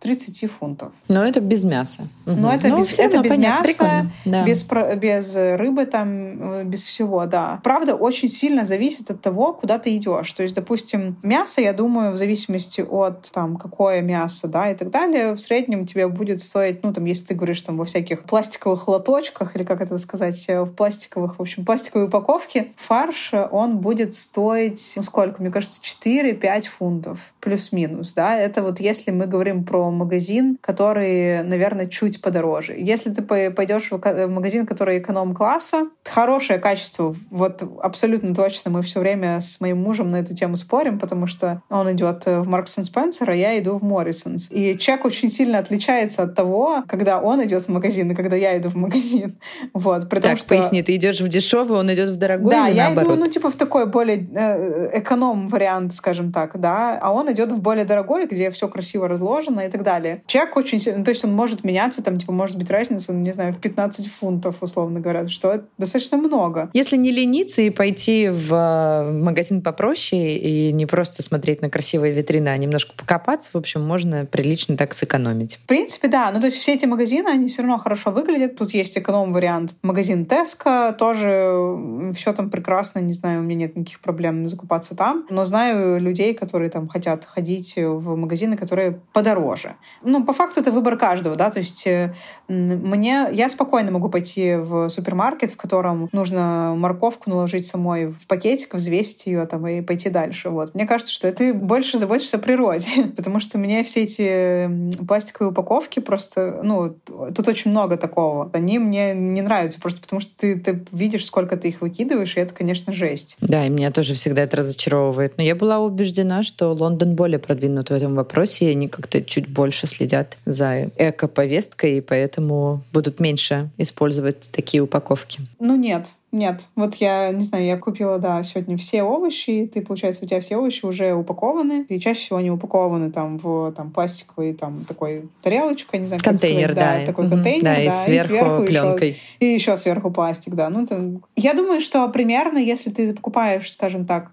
[0.02, 0.92] 30 фунтов.
[1.10, 2.08] Но это без мяса.
[2.26, 4.44] Но это, ну, без, это без мяса, да.
[4.46, 7.60] без, без рыбы, там, э, без всего, да.
[7.64, 10.34] Правда, очень сильно зависит от того, куда ты идешь.
[10.34, 14.90] То есть, допустим, мясо, я думаю, в зависимости от там, какое мясо, да, и так
[14.90, 18.88] далее, в среднем тебе будет стоить, ну, там, если ты говоришь там во всяких пластиковых
[18.88, 24.16] лоточках, или как это сказать, э, в пластиковых, в общем, пластиковой упаковке, фарш, он будет
[24.16, 25.44] стоить, ну, сколько?
[25.44, 28.36] Мне кажется, 4-5 фунтов, плюс-минус, да.
[28.36, 32.76] Это вот если мы говорим про магазин, который, наверное, чуть подороже.
[32.78, 39.40] Если ты пойдешь в магазин, который эконом-класса, хорошее качество, вот абсолютно точно мы все время
[39.40, 43.36] с моим мужем на эту тему спорим, потому что он идет в Маркс Спенсер, а
[43.36, 44.50] я иду в Моррисонс.
[44.52, 48.58] И чек очень сильно отличается от того, когда он идет в магазин и когда я
[48.58, 49.38] иду в магазин.
[49.74, 50.50] Вот, при том, так, что...
[50.50, 53.14] поясни, ты идешь в дешевый, он идет в дорогой Да, я наоборот?
[53.14, 57.52] иду, ну, типа в такой более э, эконом вариант, скажем так, да, а он идет
[57.52, 60.24] в более дорогой, где все красиво разложено и так далее.
[60.28, 63.20] Чек очень сильно, ну, то есть он может меняться, там, типа, может быть разница, ну,
[63.20, 66.70] не знаю, в 15 фунтов, условно говоря, что достаточно много.
[66.74, 72.14] Если не лениться и пойти в э, магазин попроще и не просто смотреть на красивые
[72.14, 75.60] витрины, а немножко покопаться, в общем, можно прилично так сэкономить.
[75.64, 76.32] В принципе, да.
[76.32, 78.56] Ну, то есть все эти магазины, они все равно хорошо выглядят.
[78.56, 79.78] Тут есть эконом-вариант.
[79.82, 85.26] Магазин Теска тоже все там прекрасно, не знаю, у меня нет никаких проблем закупаться там.
[85.30, 89.71] Но знаю людей, которые там хотят ходить в магазины, которые подороже
[90.04, 92.14] ну, по факту это выбор каждого, да, то есть э,
[92.48, 98.74] мне, я спокойно могу пойти в супермаркет, в котором нужно морковку наложить самой в пакетик,
[98.74, 100.74] взвесить ее там и пойти дальше, вот.
[100.76, 106.00] Мне кажется, что ты больше заботишься о природе, потому что мне все эти пластиковые упаковки
[106.00, 106.96] просто, ну,
[107.36, 108.50] тут очень много такого.
[108.54, 112.40] Они мне не нравятся просто потому, что ты, ты видишь, сколько ты их выкидываешь, и
[112.40, 113.38] это, конечно, жесть.
[113.42, 115.38] Да, и меня тоже всегда это разочаровывает.
[115.38, 119.48] Но я была убеждена, что Лондон более продвинут в этом вопросе, и они как-то чуть
[119.48, 125.42] больше следят за эко-повесткой, и поэтому будут меньше использовать такие упаковки.
[125.60, 130.24] Ну нет, нет, вот я, не знаю, я купила, да, сегодня все овощи, ты, получается,
[130.24, 134.54] у тебя все овощи уже упакованы, и чаще всего они упакованы там в там, пластиковый
[134.54, 137.36] там такой тарелочка, не знаю, контейнер, как сказать, да, такой угу.
[137.36, 139.10] контейнер, да, и да, сверху, и сверху пленкой.
[139.10, 140.70] Еще, и еще сверху пластик, да.
[140.70, 141.20] Ну, это...
[141.36, 144.32] Я думаю, что примерно, если ты покупаешь, скажем так,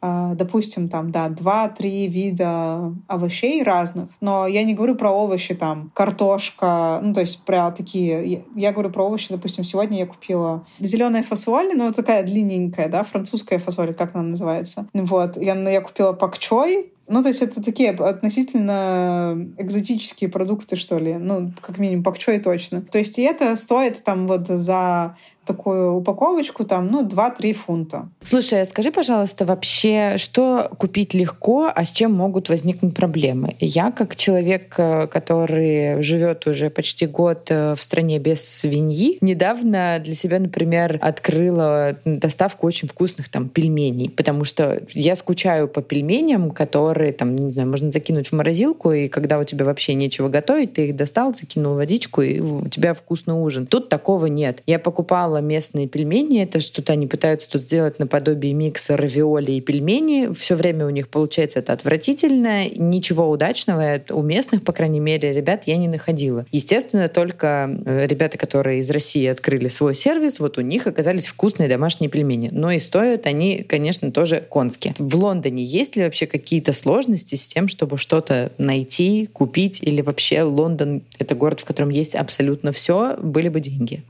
[0.00, 7.00] допустим, там, да, два-три вида овощей разных, но я не говорю про овощи, там, картошка,
[7.02, 11.22] ну, то есть про такие, я, я говорю про овощи, допустим, сегодня я купила зеленая
[11.22, 14.86] фасоль, ну, такая длинненькая, да, французская фасоль, как она называется.
[14.94, 21.14] Вот, я, я купила пакчой, ну, то есть это такие относительно экзотические продукты, что ли.
[21.14, 22.82] Ну, как минимум, пакчой точно.
[22.82, 25.16] То есть и это стоит там вот за
[25.48, 28.08] такую упаковочку, там, ну, 2-3 фунта.
[28.22, 33.56] Слушай, а скажи, пожалуйста, вообще, что купить легко, а с чем могут возникнуть проблемы?
[33.60, 39.98] Я, как человек, э, который живет уже почти год э, в стране без свиньи, недавно
[40.04, 46.50] для себя, например, открыла доставку очень вкусных там пельменей, потому что я скучаю по пельменям,
[46.50, 50.74] которые там, не знаю, можно закинуть в морозилку, и когда у тебя вообще нечего готовить,
[50.74, 53.66] ты их достал, закинул водичку, и у тебя вкусный ужин.
[53.66, 54.62] Тут такого нет.
[54.66, 56.42] Я покупала покупала местные пельмени.
[56.42, 60.32] Это что-то они пытаются тут сделать наподобие микса равиоли и пельмени.
[60.32, 62.68] Все время у них получается это отвратительно.
[62.68, 66.46] Ничего удачного у местных, по крайней мере, ребят я не находила.
[66.52, 71.68] Естественно, только э, ребята, которые из России открыли свой сервис, вот у них оказались вкусные
[71.68, 72.50] домашние пельмени.
[72.52, 74.94] Но и стоят они, конечно, тоже конские.
[74.98, 79.82] В Лондоне есть ли вообще какие-то сложности с тем, чтобы что-то найти, купить?
[79.82, 84.02] Или вообще Лондон— это город, в котором есть абсолютно все, были бы деньги?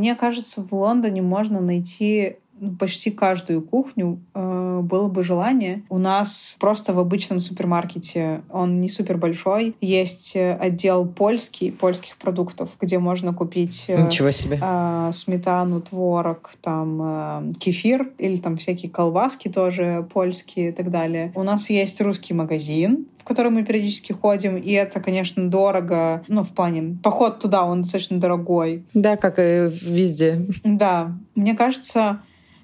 [0.00, 4.40] Мне кажется, в Лондоне можно найти ну, почти каждую кухню э,
[4.82, 5.82] было бы желание.
[5.88, 12.16] У нас просто в обычном супермаркете, он не супер большой, есть э, отдел польский, польских
[12.16, 14.58] продуктов, где можно купить э, Ничего себе.
[14.62, 21.32] Э, сметану, творог, там э, кефир или там всякие колбаски тоже польские и так далее.
[21.34, 26.42] У нас есть русский магазин, в который мы периодически ходим, и это, конечно, дорого, ну,
[26.42, 28.84] в плане, поход туда, он достаточно дорогой.
[28.94, 30.46] Да, как и везде.
[30.64, 31.12] Да.
[31.34, 32.20] Мне кажется,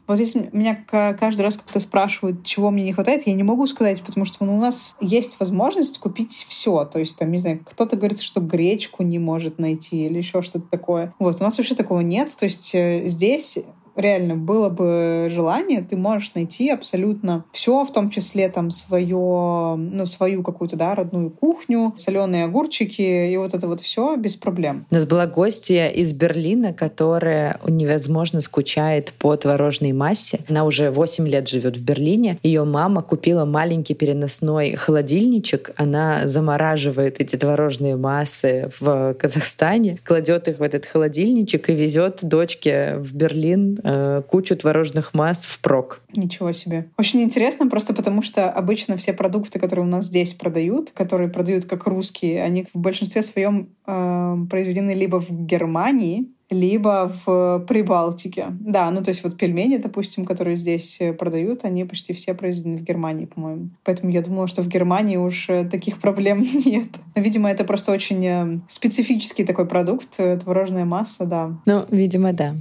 [0.06, 4.02] вот если меня каждый раз как-то спрашивают, чего мне не хватает, я не могу сказать,
[4.02, 6.84] потому что ну, у нас есть возможность купить все.
[6.84, 10.66] То есть, там, не знаю, кто-то говорит, что гречку не может найти или еще что-то
[10.70, 11.14] такое.
[11.18, 12.34] Вот, у нас вообще такого нет.
[12.38, 13.58] То есть э, здесь
[13.96, 20.06] реально было бы желание, ты можешь найти абсолютно все, в том числе там свое, ну,
[20.06, 24.86] свою какую-то, да, родную кухню, соленые огурчики и вот это вот все без проблем.
[24.90, 30.40] У нас была гостья из Берлина, которая невозможно скучает по творожной массе.
[30.48, 32.38] Она уже 8 лет живет в Берлине.
[32.42, 35.72] Ее мама купила маленький переносной холодильничек.
[35.76, 42.96] Она замораживает эти творожные массы в Казахстане, кладет их в этот холодильничек и везет дочке
[42.96, 46.00] в Берлин э, кучу творожных масс в прок.
[46.14, 46.88] Ничего себе.
[46.98, 51.64] Очень интересно, просто потому что обычно все продукты, которые у нас здесь продают, которые продают
[51.66, 58.46] как русские, они в большинстве своем э, произведены либо в Германии, либо в Прибалтике.
[58.50, 62.78] Да, ну то есть вот пельмени, допустим, которые здесь э, продают, они почти все произведены
[62.78, 63.70] в Германии, по-моему.
[63.84, 66.88] Поэтому я думала, что в Германии уж э, таких проблем нет.
[67.14, 71.58] Видимо, это просто очень э, специфический такой продукт, творожная масса, да.
[71.66, 72.54] Ну, видимо, да.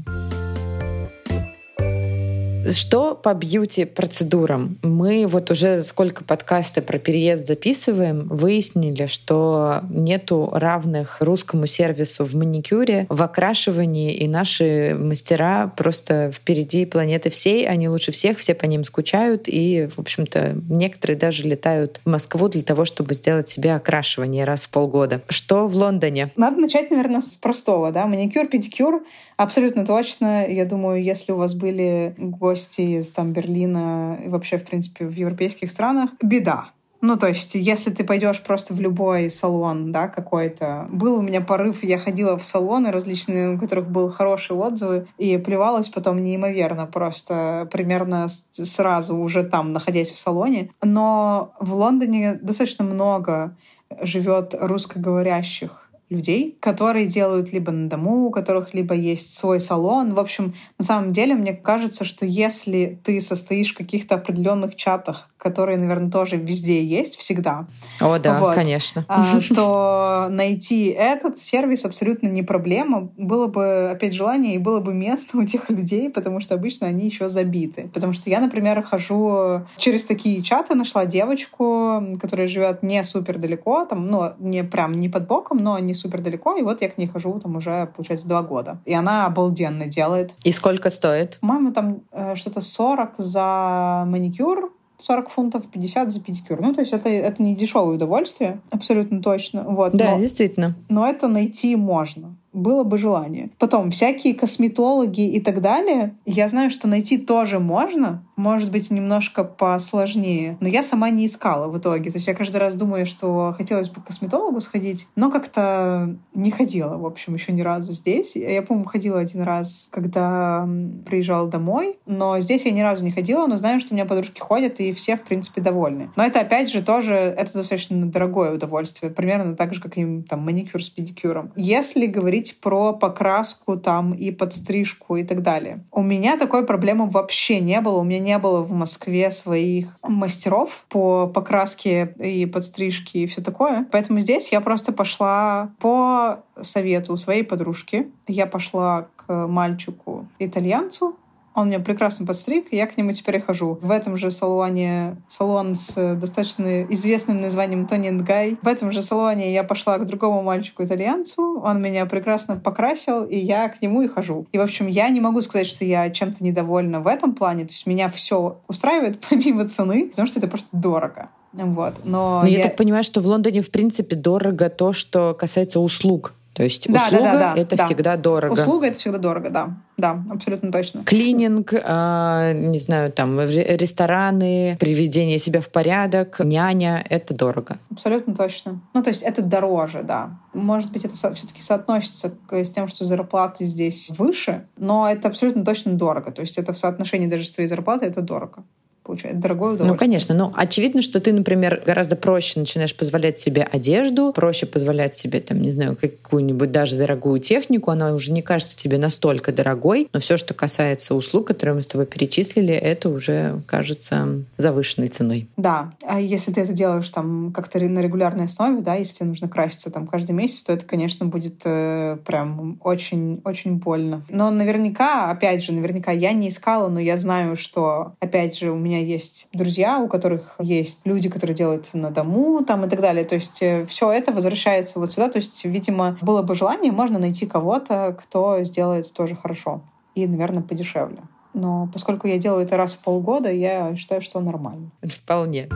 [2.72, 4.78] Что по бьюти-процедурам?
[4.82, 12.34] Мы вот уже сколько подкаста про переезд записываем, выяснили, что нету равных русскому сервису в
[12.34, 18.66] маникюре, в окрашивании, и наши мастера просто впереди планеты всей, они лучше всех, все по
[18.66, 23.76] ним скучают, и, в общем-то, некоторые даже летают в Москву для того, чтобы сделать себе
[23.76, 25.22] окрашивание раз в полгода.
[25.30, 26.32] Что в Лондоне?
[26.36, 29.04] Надо начать, наверное, с простого, да, маникюр, педикюр,
[29.38, 30.48] абсолютно точно.
[30.48, 35.14] Я думаю, если у вас были гости из там Берлина и вообще, в принципе, в
[35.14, 36.70] европейских странах, беда.
[37.02, 40.88] Ну, то есть, если ты пойдешь просто в любой салон, да, какой-то...
[40.90, 45.38] Был у меня порыв, я ходила в салоны различные, у которых были хорошие отзывы, и
[45.38, 50.72] плевалась потом неимоверно, просто примерно сразу уже там, находясь в салоне.
[50.82, 53.56] Но в Лондоне достаточно много
[54.02, 60.14] живет русскоговорящих людей, которые делают либо на дому, у которых либо есть свой салон.
[60.14, 65.30] В общем, на самом деле, мне кажется, что если ты состоишь в каких-то определенных чатах,
[65.46, 67.68] которые, наверное, тоже везде есть всегда.
[68.02, 69.06] О, да, вот, конечно.
[69.08, 73.12] А, то найти этот сервис абсолютно не проблема.
[73.16, 77.06] Было бы, опять, желание и было бы место у тех людей, потому что обычно они
[77.06, 77.92] еще забиты.
[77.94, 83.86] Потому что я, например, хожу через такие чаты, нашла девочку, которая живет не супер далеко,
[83.86, 86.98] там, ну, не прям не под боком, но не супер далеко, и вот я к
[86.98, 88.80] ней хожу там уже, получается, два года.
[88.86, 90.34] И она обалденно делает.
[90.44, 91.38] И сколько стоит?
[91.42, 94.72] По-моему, там э, что-то 40 за маникюр,
[95.06, 96.60] 40 фунтов, 50 за педикюр.
[96.62, 99.64] Ну, то есть это, это не дешевое удовольствие, абсолютно точно.
[99.64, 100.76] Вот, да, но, действительно.
[100.90, 102.36] Но это найти можно.
[102.56, 103.50] Было бы желание.
[103.60, 106.16] Потом всякие косметологи и так далее.
[106.26, 110.58] Я знаю, что найти тоже можно, может быть, немножко посложнее.
[110.60, 112.10] Но я сама не искала в итоге.
[112.10, 116.52] То есть я каждый раз думаю, что хотелось бы к косметологу сходить, но как-то не
[116.52, 118.36] ходила, в общем, еще ни разу здесь.
[118.36, 120.68] Я, по-моему, ходила один раз, когда
[121.06, 124.40] приезжала домой, но здесь я ни разу не ходила, но знаю, что у меня подружки
[124.40, 126.12] ходят, и все, в принципе, довольны.
[126.16, 130.42] Но это, опять же, тоже это достаточно дорогое удовольствие, примерно так же, как и там
[130.42, 131.52] маникюр с педикюром.
[131.56, 137.60] Если говорить про покраску там и подстрижку и так далее, у меня такой проблемы вообще
[137.60, 138.00] не было.
[138.00, 143.88] У меня не было в Москве своих мастеров по покраске и подстрижке и все такое.
[143.92, 148.12] Поэтому здесь я просто пошла по совету своей подружки.
[148.28, 151.16] Я пошла к мальчику-итальянцу,
[151.56, 153.80] он меня прекрасно подстриг, и я к нему теперь хожу.
[153.82, 158.58] В этом же салоне, салон с достаточно известным названием Тони Гай.
[158.62, 163.70] В этом же салоне я пошла к другому мальчику-итальянцу, он меня прекрасно покрасил, и я
[163.70, 164.48] к нему и хожу.
[164.52, 167.72] И, в общем, я не могу сказать, что я чем-то недовольна в этом плане, то
[167.72, 171.30] есть меня все устраивает помимо цены, потому что это просто дорого.
[171.54, 171.96] Вот.
[172.04, 172.58] Но, Но я...
[172.58, 176.34] я так понимаю, что в Лондоне, в принципе, дорого то, что касается услуг.
[176.56, 177.86] То есть да, услуга да, да, да, это да.
[177.86, 178.54] всегда дорого.
[178.54, 179.78] Услуга это всегда дорого, да.
[179.98, 181.04] Да, абсолютно точно.
[181.04, 187.78] Клининг, э, не знаю, там рестораны, приведение себя в порядок, няня это дорого.
[187.92, 188.80] Абсолютно точно.
[188.94, 190.40] Ну, то есть это дороже, да.
[190.54, 195.92] Может быть, это все-таки соотносится с тем, что зарплаты здесь выше, но это абсолютно точно
[195.94, 196.32] дорого.
[196.32, 198.64] То есть это в соотношении даже с твоей зарплатой это дорого
[199.06, 199.94] получает дорогое удовольствие.
[199.94, 200.36] Ну, конечно.
[200.36, 205.60] Но очевидно, что ты, например, гораздо проще начинаешь позволять себе одежду, проще позволять себе, там,
[205.60, 207.92] не знаю, какую-нибудь даже дорогую технику.
[207.92, 210.10] Она уже не кажется тебе настолько дорогой.
[210.14, 215.48] Но все, что касается услуг, которые мы с тобой перечислили, это уже кажется завышенной ценой.
[215.58, 215.94] Да.
[216.02, 219.92] А если ты это делаешь там как-то на регулярной основе, да, если тебе нужно краситься
[219.92, 224.24] там каждый месяц, то это, конечно, будет э, прям очень-очень больно.
[224.30, 228.76] Но наверняка, опять же, наверняка я не искала, но я знаю, что, опять же, у
[228.76, 233.02] меня меня есть друзья, у которых есть люди, которые делают на дому там и так
[233.02, 233.26] далее.
[233.26, 235.30] То есть э, все это возвращается вот сюда.
[235.30, 239.82] То есть, видимо, было бы желание, можно найти кого-то, кто сделает тоже хорошо
[240.16, 241.20] и, наверное, подешевле.
[241.54, 244.92] Но поскольку я делаю это раз в полгода, я считаю, что нормально.
[245.02, 245.70] Вполне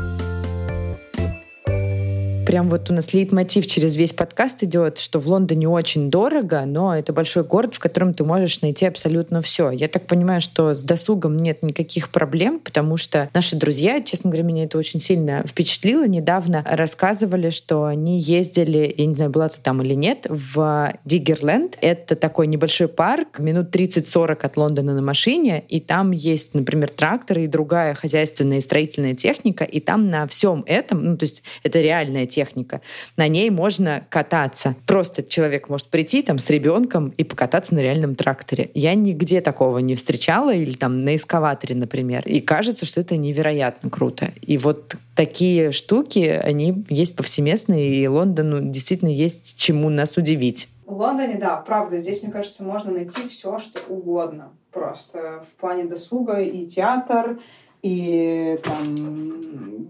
[2.49, 6.95] прям вот у нас лейтмотив через весь подкаст идет, что в Лондоне очень дорого, но
[6.95, 9.69] это большой город, в котором ты можешь найти абсолютно все.
[9.69, 14.47] Я так понимаю, что с досугом нет никаких проблем, потому что наши друзья, честно говоря,
[14.47, 19.61] меня это очень сильно впечатлило, недавно рассказывали, что они ездили, я не знаю, была ты
[19.61, 21.77] там или нет, в Диггерленд.
[21.81, 27.43] Это такой небольшой парк, минут 30-40 от Лондона на машине, и там есть, например, тракторы
[27.43, 31.79] и другая хозяйственная и строительная техника, и там на всем этом, ну, то есть это
[31.79, 32.79] реальная техника, техника.
[33.17, 34.75] На ней можно кататься.
[34.85, 38.71] Просто человек может прийти там с ребенком и покататься на реальном тракторе.
[38.73, 42.23] Я нигде такого не встречала, или там на эскаваторе, например.
[42.25, 44.31] И кажется, что это невероятно круто.
[44.41, 50.69] И вот такие штуки, они есть повсеместно, и Лондону действительно есть чему нас удивить.
[50.85, 54.49] В Лондоне, да, правда, здесь, мне кажется, можно найти все, что угодно.
[54.71, 57.39] Просто в плане досуга и театр,
[57.81, 59.89] и там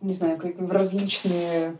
[0.00, 1.76] не знаю, как в различные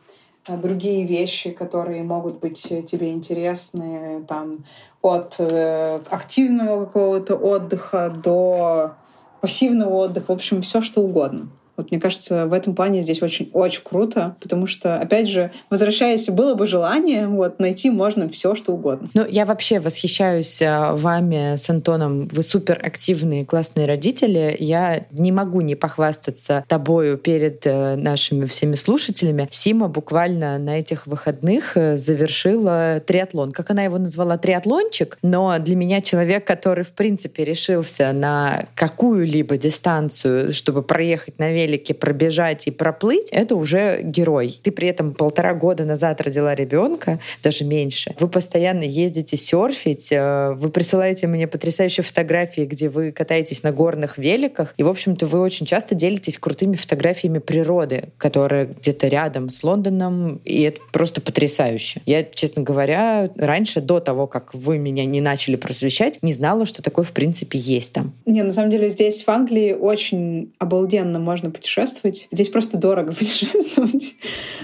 [0.46, 4.64] э, другие вещи, которые могут быть тебе интересны, там,
[5.02, 8.94] от э, активного какого-то отдыха до
[9.40, 11.48] пассивного отдыха, в общем, все что угодно.
[11.78, 16.54] Вот мне кажется, в этом плане здесь очень-очень круто, потому что, опять же, возвращаясь, было
[16.54, 19.08] бы желание, вот, найти можно все, что угодно.
[19.14, 22.22] Ну, я вообще восхищаюсь э, вами с Антоном.
[22.32, 24.56] Вы супер активные, классные родители.
[24.58, 29.48] Я не могу не похвастаться тобою перед э, нашими всеми слушателями.
[29.52, 33.52] Сима буквально на этих выходных э, завершила триатлон.
[33.52, 34.36] Как она его назвала?
[34.36, 35.16] Триатлончик.
[35.22, 41.67] Но для меня человек, который, в принципе, решился на какую-либо дистанцию, чтобы проехать на велике
[41.68, 44.58] велике пробежать и проплыть, это уже герой.
[44.62, 48.14] Ты при этом полтора года назад родила ребенка, даже меньше.
[48.18, 54.18] Вы постоянно ездите серфить, э, вы присылаете мне потрясающие фотографии, где вы катаетесь на горных
[54.18, 59.62] великах, и, в общем-то, вы очень часто делитесь крутыми фотографиями природы, которая где-то рядом с
[59.62, 62.00] Лондоном, и это просто потрясающе.
[62.06, 66.82] Я, честно говоря, раньше, до того, как вы меня не начали просвещать, не знала, что
[66.82, 68.14] такое, в принципе, есть там.
[68.26, 72.28] Не, на самом деле здесь в Англии очень обалденно можно путешествовать.
[72.30, 74.14] Здесь просто дорого путешествовать.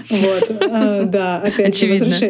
[0.09, 0.51] Вот.
[0.69, 1.87] А, да, опять же,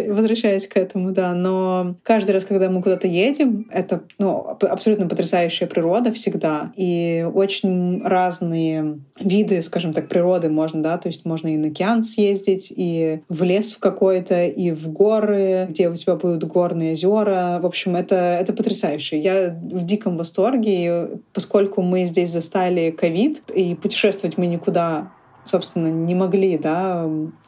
[0.10, 1.34] возвращаясь к этому, да.
[1.34, 6.72] Но каждый раз, когда мы куда-то едем, это ну, абсолютно потрясающая природа всегда.
[6.76, 12.04] И очень разные виды, скажем так, природы можно, да, то есть можно и на океан
[12.04, 17.60] съездить, и в лес в какой-то, и в горы, где у тебя будут горные озера.
[17.62, 19.20] В общем, это, это потрясающе.
[19.20, 25.12] Я в диком восторге, и поскольку мы здесь застали ковид, и путешествовать мы никуда
[25.46, 27.08] собственно, не могли, да,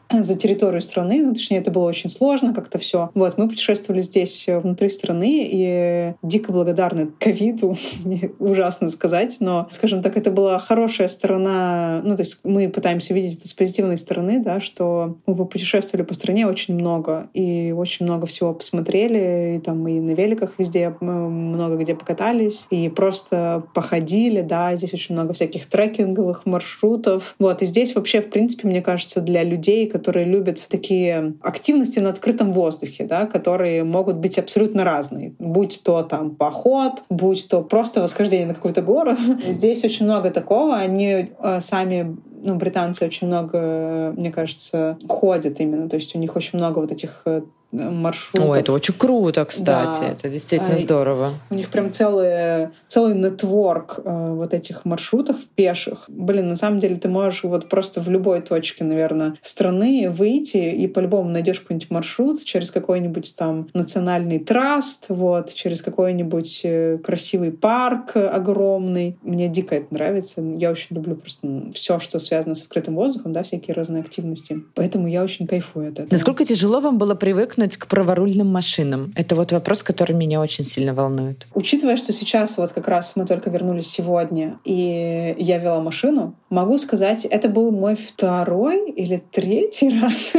[0.12, 3.12] за территорию страны, ну, точнее, это было очень сложно как-то все.
[3.14, 7.76] Вот, мы путешествовали здесь э, внутри страны и дико благодарны ковиду,
[8.40, 13.40] ужасно сказать, но, скажем так, это была хорошая сторона, ну, то есть мы пытаемся видеть
[13.40, 18.26] это с позитивной стороны, да, что мы путешествовали по стране очень много и очень много
[18.26, 24.76] всего посмотрели, и там и на великах везде много где покатались, и просто походили, да,
[24.76, 29.44] здесь очень много всяких трекинговых маршрутов, вот, и здесь вообще, в принципе, мне кажется, для
[29.44, 35.34] людей, которые любят такие активности на открытом воздухе, да, которые могут быть абсолютно разные.
[35.40, 39.16] Будь то там поход, будь то просто восхождение на какую-то гору.
[39.50, 40.76] Здесь очень много такого.
[40.76, 45.90] Они э, сами ну, британцы очень много, мне кажется, ходят именно.
[45.90, 47.42] То есть у них очень много вот этих э,
[47.72, 48.50] маршрутов.
[48.50, 50.02] О, это очень круто, кстати.
[50.02, 50.08] Да.
[50.08, 51.34] Это действительно а, здорово.
[51.50, 56.06] У них прям целый, целый нетворк э, вот этих маршрутов пеших.
[56.08, 60.88] Блин, на самом деле ты можешь вот просто в любой точке, наверное, страны выйти и
[60.88, 68.16] по-любому найдешь какой-нибудь маршрут через какой-нибудь там национальный траст, вот, через какой-нибудь э, красивый парк
[68.16, 69.18] огромный.
[69.24, 70.42] Мне дико это нравится.
[70.42, 74.64] Я очень люблю просто все, что связано с открытым воздухом, да, всякие разные активности.
[74.74, 76.08] Поэтому я очень кайфую от этого.
[76.12, 79.12] Насколько тяжело вам было привыкнуть к праворульным машинам?
[79.16, 81.48] Это вот вопрос, который меня очень сильно волнует.
[81.54, 86.78] Учитывая, что сейчас вот как раз мы только вернулись сегодня, и я вела машину, могу
[86.78, 90.34] сказать, это был мой второй или третий раз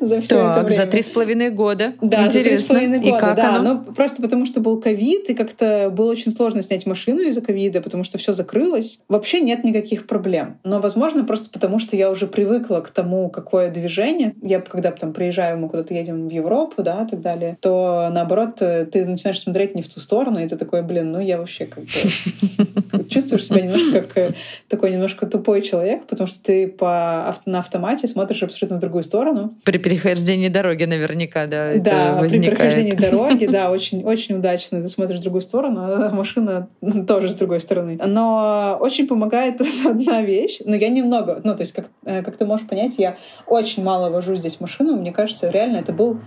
[0.00, 0.82] за все так, это время.
[0.82, 1.94] за три с половиной года.
[2.00, 2.40] Да, Интересно.
[2.40, 3.56] за три с половиной года, и как да.
[3.56, 3.74] Оно?
[3.74, 7.80] Ну, просто потому что был ковид, и как-то было очень сложно снять машину из-за ковида,
[7.80, 9.00] потому что все закрылось.
[9.08, 10.58] Вообще нет никаких проблем.
[10.64, 14.34] Но, возможно, просто потому что я уже привыкла к тому, какое движение.
[14.42, 18.56] Я, когда там приезжаю, мы куда-то едем в Европу, да, и так далее, то, наоборот,
[18.56, 21.84] ты начинаешь смотреть не в ту сторону, и ты такой, блин, ну я вообще как
[21.84, 24.32] бы чувствуешь себя немножко как э,
[24.68, 29.35] такой немножко тупой человек, потому что ты по на автомате смотришь абсолютно в другую сторону,
[29.36, 29.54] сторону.
[29.64, 32.30] При перехождении дороги наверняка, да, да это возникает.
[32.30, 34.82] при перехождении дороги, да, очень, очень удачно.
[34.82, 36.68] Ты смотришь в другую сторону, а машина
[37.06, 37.98] тоже с другой стороны.
[38.04, 40.60] Но очень помогает одна вещь.
[40.64, 43.16] Но я немного, ну, то есть, как, э, как ты можешь понять, я
[43.46, 44.96] очень мало вожу здесь машину.
[44.96, 46.20] Мне кажется, реально это был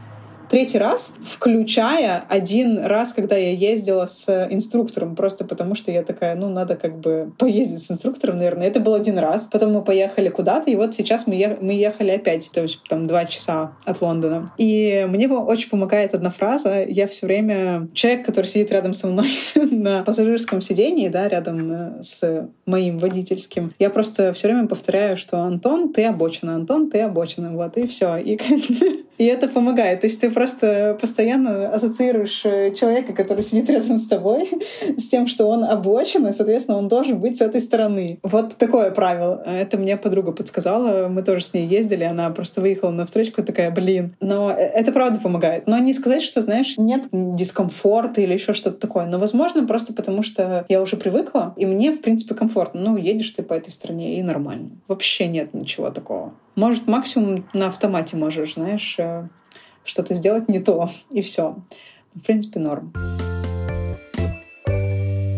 [0.50, 6.36] третий раз, включая один раз, когда я ездила с инструктором, просто потому что я такая,
[6.36, 8.68] ну, надо как бы поездить с инструктором, наверное.
[8.68, 9.47] Это был один раз.
[9.52, 13.08] Потом мы поехали куда-то, и вот сейчас мы, е- мы ехали опять, то есть там
[13.08, 14.52] два часа от Лондона.
[14.58, 16.84] И мне очень помогает одна фраза.
[16.84, 17.88] Я все время...
[17.93, 23.74] Человек, который сидит рядом со мной на пассажирском сидении, да, рядом э, с моим водительским,
[23.80, 28.18] я просто все время повторяю, что Антон, ты обочина, Антон, ты обочина, вот, и все.
[28.18, 28.39] И,
[29.20, 30.00] и это помогает.
[30.00, 34.50] То есть ты просто постоянно ассоциируешь э, человека, который сидит рядом с тобой,
[34.98, 38.20] с тем, что он обочен, и, соответственно, он должен быть с этой стороны.
[38.24, 39.44] Вот такое правило.
[39.46, 41.10] Это мне подруга подсказала.
[41.10, 42.06] Мы тоже с ней ездили.
[42.06, 44.16] Она просто выехала на встречку такая, блин.
[44.22, 45.68] Но э, это правда помогает.
[45.68, 49.06] Но не сказать, что, знаешь, нет дискомфорта или еще что-то такое.
[49.06, 52.80] Но, возможно, просто потому что я уже привыкла, и мне, в принципе, комфортно.
[52.80, 54.70] Ну, едешь ты по этой стране, и нормально.
[54.88, 56.34] Вообще нет ничего такого.
[56.60, 59.30] Может, максимум на автомате можешь, знаешь, э,
[59.86, 61.55] что-то сделать не то, и все.
[62.14, 62.91] В принципе, норм.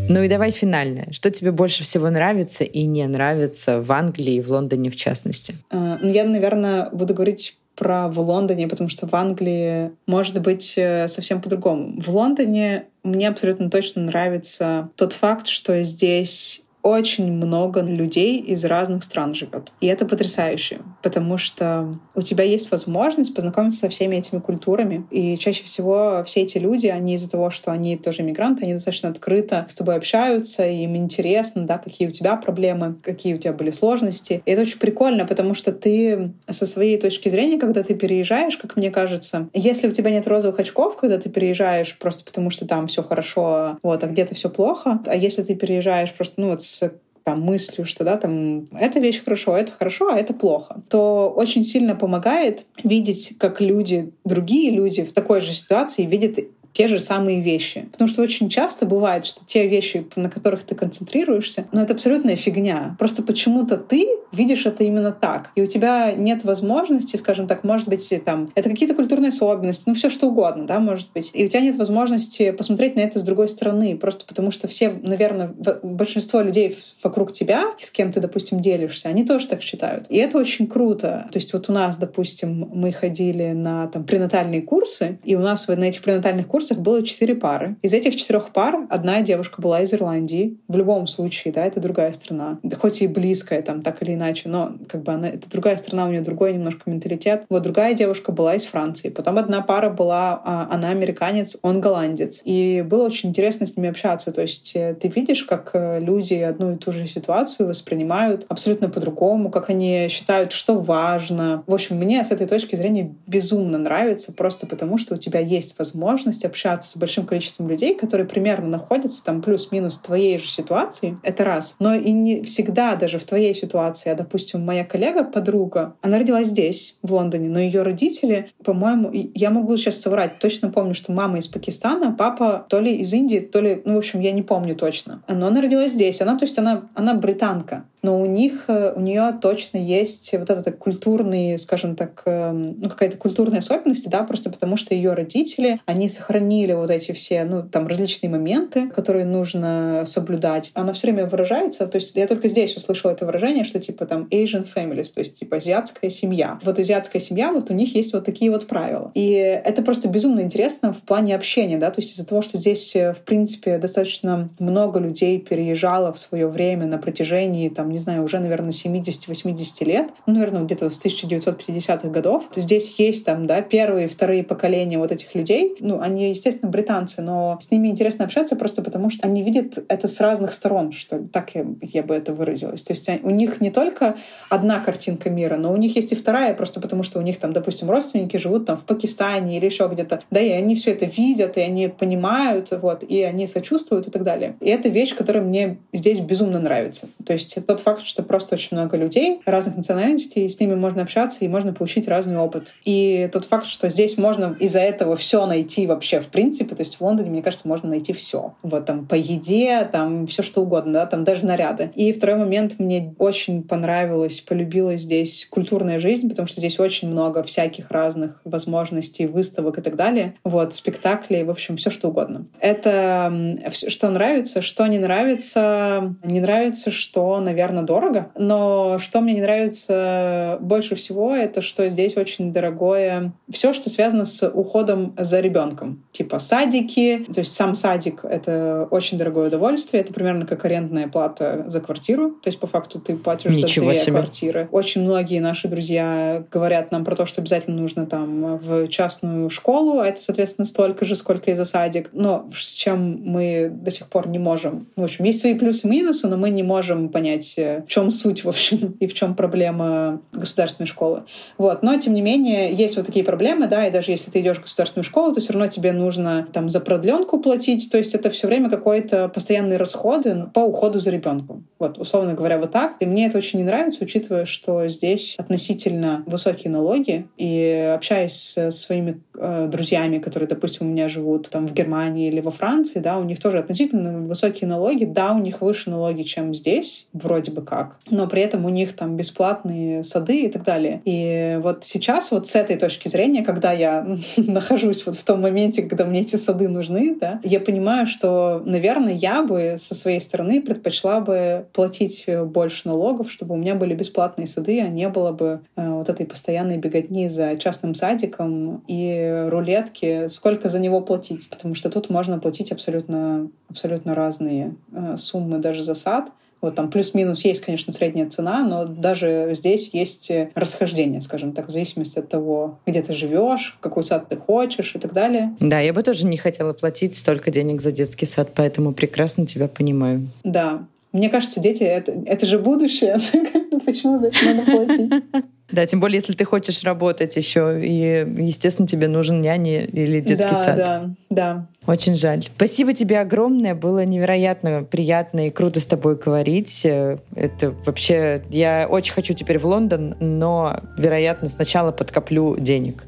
[0.09, 1.09] Ну и давай финальное.
[1.11, 5.53] Что тебе больше всего нравится и не нравится в Англии и в Лондоне в частности?
[5.69, 10.73] А, ну, я, наверное, буду говорить про в Лондоне, потому что в Англии может быть
[10.75, 12.01] э, совсем по-другому.
[12.01, 19.03] В Лондоне мне абсолютно точно нравится тот факт, что здесь очень много людей из разных
[19.03, 19.71] стран живет.
[19.81, 25.05] И это потрясающе, потому что у тебя есть возможность познакомиться со всеми этими культурами.
[25.11, 29.09] И чаще всего все эти люди, они из-за того, что они тоже мигранты, они достаточно
[29.09, 33.53] открыто с тобой общаются, и им интересно, да, какие у тебя проблемы, какие у тебя
[33.53, 34.41] были сложности.
[34.45, 38.75] И это очень прикольно, потому что ты со своей точки зрения, когда ты переезжаешь, как
[38.75, 42.87] мне кажется, если у тебя нет розовых очков, когда ты переезжаешь просто потому, что там
[42.87, 46.93] все хорошо, вот, а где-то все плохо, а если ты переезжаешь просто, ну, вот с
[47.23, 51.63] там, мыслью, что да, там, эта вещь хорошо, это хорошо, а это плохо, то очень
[51.63, 56.39] сильно помогает видеть, как люди, другие люди в такой же ситуации видят
[56.73, 57.87] те же самые вещи.
[57.91, 62.35] Потому что очень часто бывает, что те вещи, на которых ты концентрируешься, ну это абсолютная
[62.35, 62.95] фигня.
[62.99, 65.51] Просто почему-то ты видишь это именно так.
[65.55, 69.93] И у тебя нет возможности, скажем так, может быть, там, это какие-то культурные особенности, ну
[69.93, 71.31] все что угодно, да, может быть.
[71.33, 74.89] И у тебя нет возможности посмотреть на это с другой стороны, просто потому что все,
[74.89, 75.53] наверное,
[75.83, 80.05] большинство людей вокруг тебя, с кем ты, допустим, делишься, они тоже так считают.
[80.09, 81.27] И это очень круто.
[81.31, 85.67] То есть вот у нас, допустим, мы ходили на там пренатальные курсы, и у нас
[85.67, 87.75] на этих пренатальных курсах было четыре пары.
[87.81, 90.57] Из этих четырех пар одна девушка была из Ирландии.
[90.67, 92.59] В любом случае, да, это другая страна.
[92.63, 96.05] Да хоть и близкая там, так или иначе, но как бы она, это другая страна,
[96.05, 97.45] у нее другой немножко менталитет.
[97.49, 99.09] Вот другая девушка была из Франции.
[99.09, 102.41] Потом одна пара была, а, она американец, он голландец.
[102.45, 104.31] И было очень интересно с ними общаться.
[104.31, 108.89] То есть э, ты видишь, как э, люди одну и ту же ситуацию воспринимают абсолютно
[108.89, 111.63] по-другому, как они считают, что важно.
[111.67, 115.77] В общем, мне с этой точки зрения безумно нравится, просто потому что у тебя есть
[115.77, 121.17] возможность общаться с большим количеством людей, которые примерно находятся там плюс-минус в твоей же ситуации.
[121.23, 121.75] Это раз.
[121.79, 126.47] Но и не всегда даже в твоей ситуации, а, допустим, моя коллега, подруга, она родилась
[126.47, 131.39] здесь, в Лондоне, но ее родители, по-моему, я могу сейчас соврать, точно помню, что мама
[131.39, 134.75] из Пакистана, папа то ли из Индии, то ли, ну, в общем, я не помню
[134.75, 135.23] точно.
[135.27, 136.21] Но она родилась здесь.
[136.21, 140.49] Она, то есть она, она британка но у них, э, у нее точно есть вот
[140.49, 145.79] этот культурный, скажем так, эм, ну, какая-то культурная особенность, да, просто потому что ее родители,
[145.85, 150.71] они сохранили вот эти все, ну, там, различные моменты, которые нужно соблюдать.
[150.73, 154.27] Она все время выражается, то есть я только здесь услышала это выражение, что типа там
[154.31, 156.59] Asian families, то есть типа азиатская семья.
[156.63, 159.11] Вот азиатская семья, вот у них есть вот такие вот правила.
[159.13, 162.95] И это просто безумно интересно в плане общения, да, то есть из-за того, что здесь,
[162.95, 168.23] э, в принципе, достаточно много людей переезжало в свое время на протяжении там не знаю,
[168.23, 172.45] уже, наверное, 70-80 лет, ну, наверное, где-то с 1950-х годов.
[172.55, 175.75] Здесь есть там, да, первые вторые поколения вот этих людей.
[175.79, 180.07] Ну, они, естественно, британцы, но с ними интересно общаться просто потому, что они видят это
[180.07, 181.19] с разных сторон, что.
[181.31, 182.83] Так я, я бы это выразилась.
[182.83, 184.17] То есть у них не только
[184.49, 187.53] одна картинка мира, но у них есть и вторая, просто потому что у них там,
[187.53, 190.21] допустим, родственники живут там в Пакистане или еще где-то.
[190.31, 194.23] Да, и они все это видят, и они понимают, вот, и они сочувствуют и так
[194.23, 194.55] далее.
[194.59, 197.09] И это вещь, которая мне здесь безумно нравится.
[197.25, 201.01] То есть тот факт, что просто очень много людей разных национальностей, и с ними можно
[201.01, 202.75] общаться и можно получить разный опыт.
[202.85, 206.97] И тот факт, что здесь можно из-за этого все найти вообще в принципе, то есть
[206.97, 208.55] в Лондоне, мне кажется, можно найти все.
[208.61, 211.91] Вот там по еде, там все что угодно, да, там даже наряды.
[211.95, 217.43] И второй момент, мне очень понравилось, полюбилась здесь культурная жизнь, потому что здесь очень много
[217.43, 220.35] всяких разных возможностей, выставок и так далее.
[220.43, 222.45] Вот, спектакли, в общем, все что угодно.
[222.59, 226.15] Это что нравится, что не нравится.
[226.23, 228.31] Не нравится, что, наверное, наверное, дорого.
[228.35, 234.25] Но что мне не нравится больше всего, это что здесь очень дорогое все, что связано
[234.25, 236.03] с уходом за ребенком.
[236.11, 240.01] Типа садики, то есть сам садик— это очень дорогое удовольствие.
[240.01, 242.31] Это примерно как арендная плата за квартиру.
[242.31, 244.11] То есть по факту ты платишь Ничего за две себе.
[244.13, 244.69] квартиры.
[244.71, 249.99] Очень многие наши друзья говорят нам про то, что обязательно нужно там в частную школу,
[249.99, 252.09] а это, соответственно, столько же, сколько и за садик.
[252.13, 254.87] Но с чем мы до сих пор не можем.
[254.95, 257.55] В общем, есть свои плюсы и минусы, но мы не можем понять
[257.85, 261.23] в чем суть, в общем, и в чем проблема государственной школы.
[261.57, 261.83] Вот.
[261.83, 264.61] Но, тем не менее, есть вот такие проблемы, да, и даже если ты идешь в
[264.61, 268.47] государственную школу, то все равно тебе нужно там за продленку платить, то есть это все
[268.47, 271.65] время какой-то постоянные расходы по уходу за ребенком.
[271.79, 272.95] Вот, условно говоря, вот так.
[272.99, 278.71] И мне это очень не нравится, учитывая, что здесь относительно высокие налоги, и общаясь с
[278.71, 283.17] своими э, друзьями, которые, допустим, у меня живут там в Германии или во Франции, да,
[283.17, 287.61] у них тоже относительно высокие налоги, да, у них выше налоги, чем здесь, вроде бы
[287.61, 291.01] как, но при этом у них там бесплатные сады и так далее.
[291.05, 294.05] И вот сейчас вот с этой точки зрения, когда я
[294.37, 299.13] нахожусь вот в том моменте, когда мне эти сады нужны, да, я понимаю, что, наверное,
[299.13, 304.47] я бы со своей стороны предпочла бы платить больше налогов, чтобы у меня были бесплатные
[304.47, 310.27] сады, а не было бы э, вот этой постоянной беготни за частным садиком и рулетки,
[310.27, 315.83] сколько за него платить, потому что тут можно платить абсолютно, абсолютно разные э, суммы даже
[315.83, 316.29] за сад,
[316.61, 321.67] вот там плюс-минус есть, конечно, средняя цена, но даже здесь есть э, расхождение, скажем так,
[321.67, 325.55] в зависимости от того, где ты живешь, какой сад ты хочешь и так далее.
[325.59, 329.67] Да, я бы тоже не хотела платить столько денег за детский сад, поэтому прекрасно тебя
[329.67, 330.27] понимаю.
[330.43, 330.85] Да.
[331.11, 333.17] Мне кажется, дети это, это же будущее.
[333.85, 335.11] Почему за это надо платить?
[335.71, 340.49] Да, тем более, если ты хочешь работать еще, и, естественно, тебе нужен няня или детский
[340.49, 340.77] да, сад.
[340.77, 341.67] Да, да.
[341.87, 342.45] Очень жаль.
[342.55, 343.73] Спасибо тебе огромное.
[343.73, 346.85] Было невероятно приятно и круто с тобой говорить.
[346.85, 348.43] Это вообще...
[348.49, 353.03] Я очень хочу теперь в Лондон, но, вероятно, сначала подкоплю денег.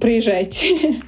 [0.00, 1.00] Приезжайте.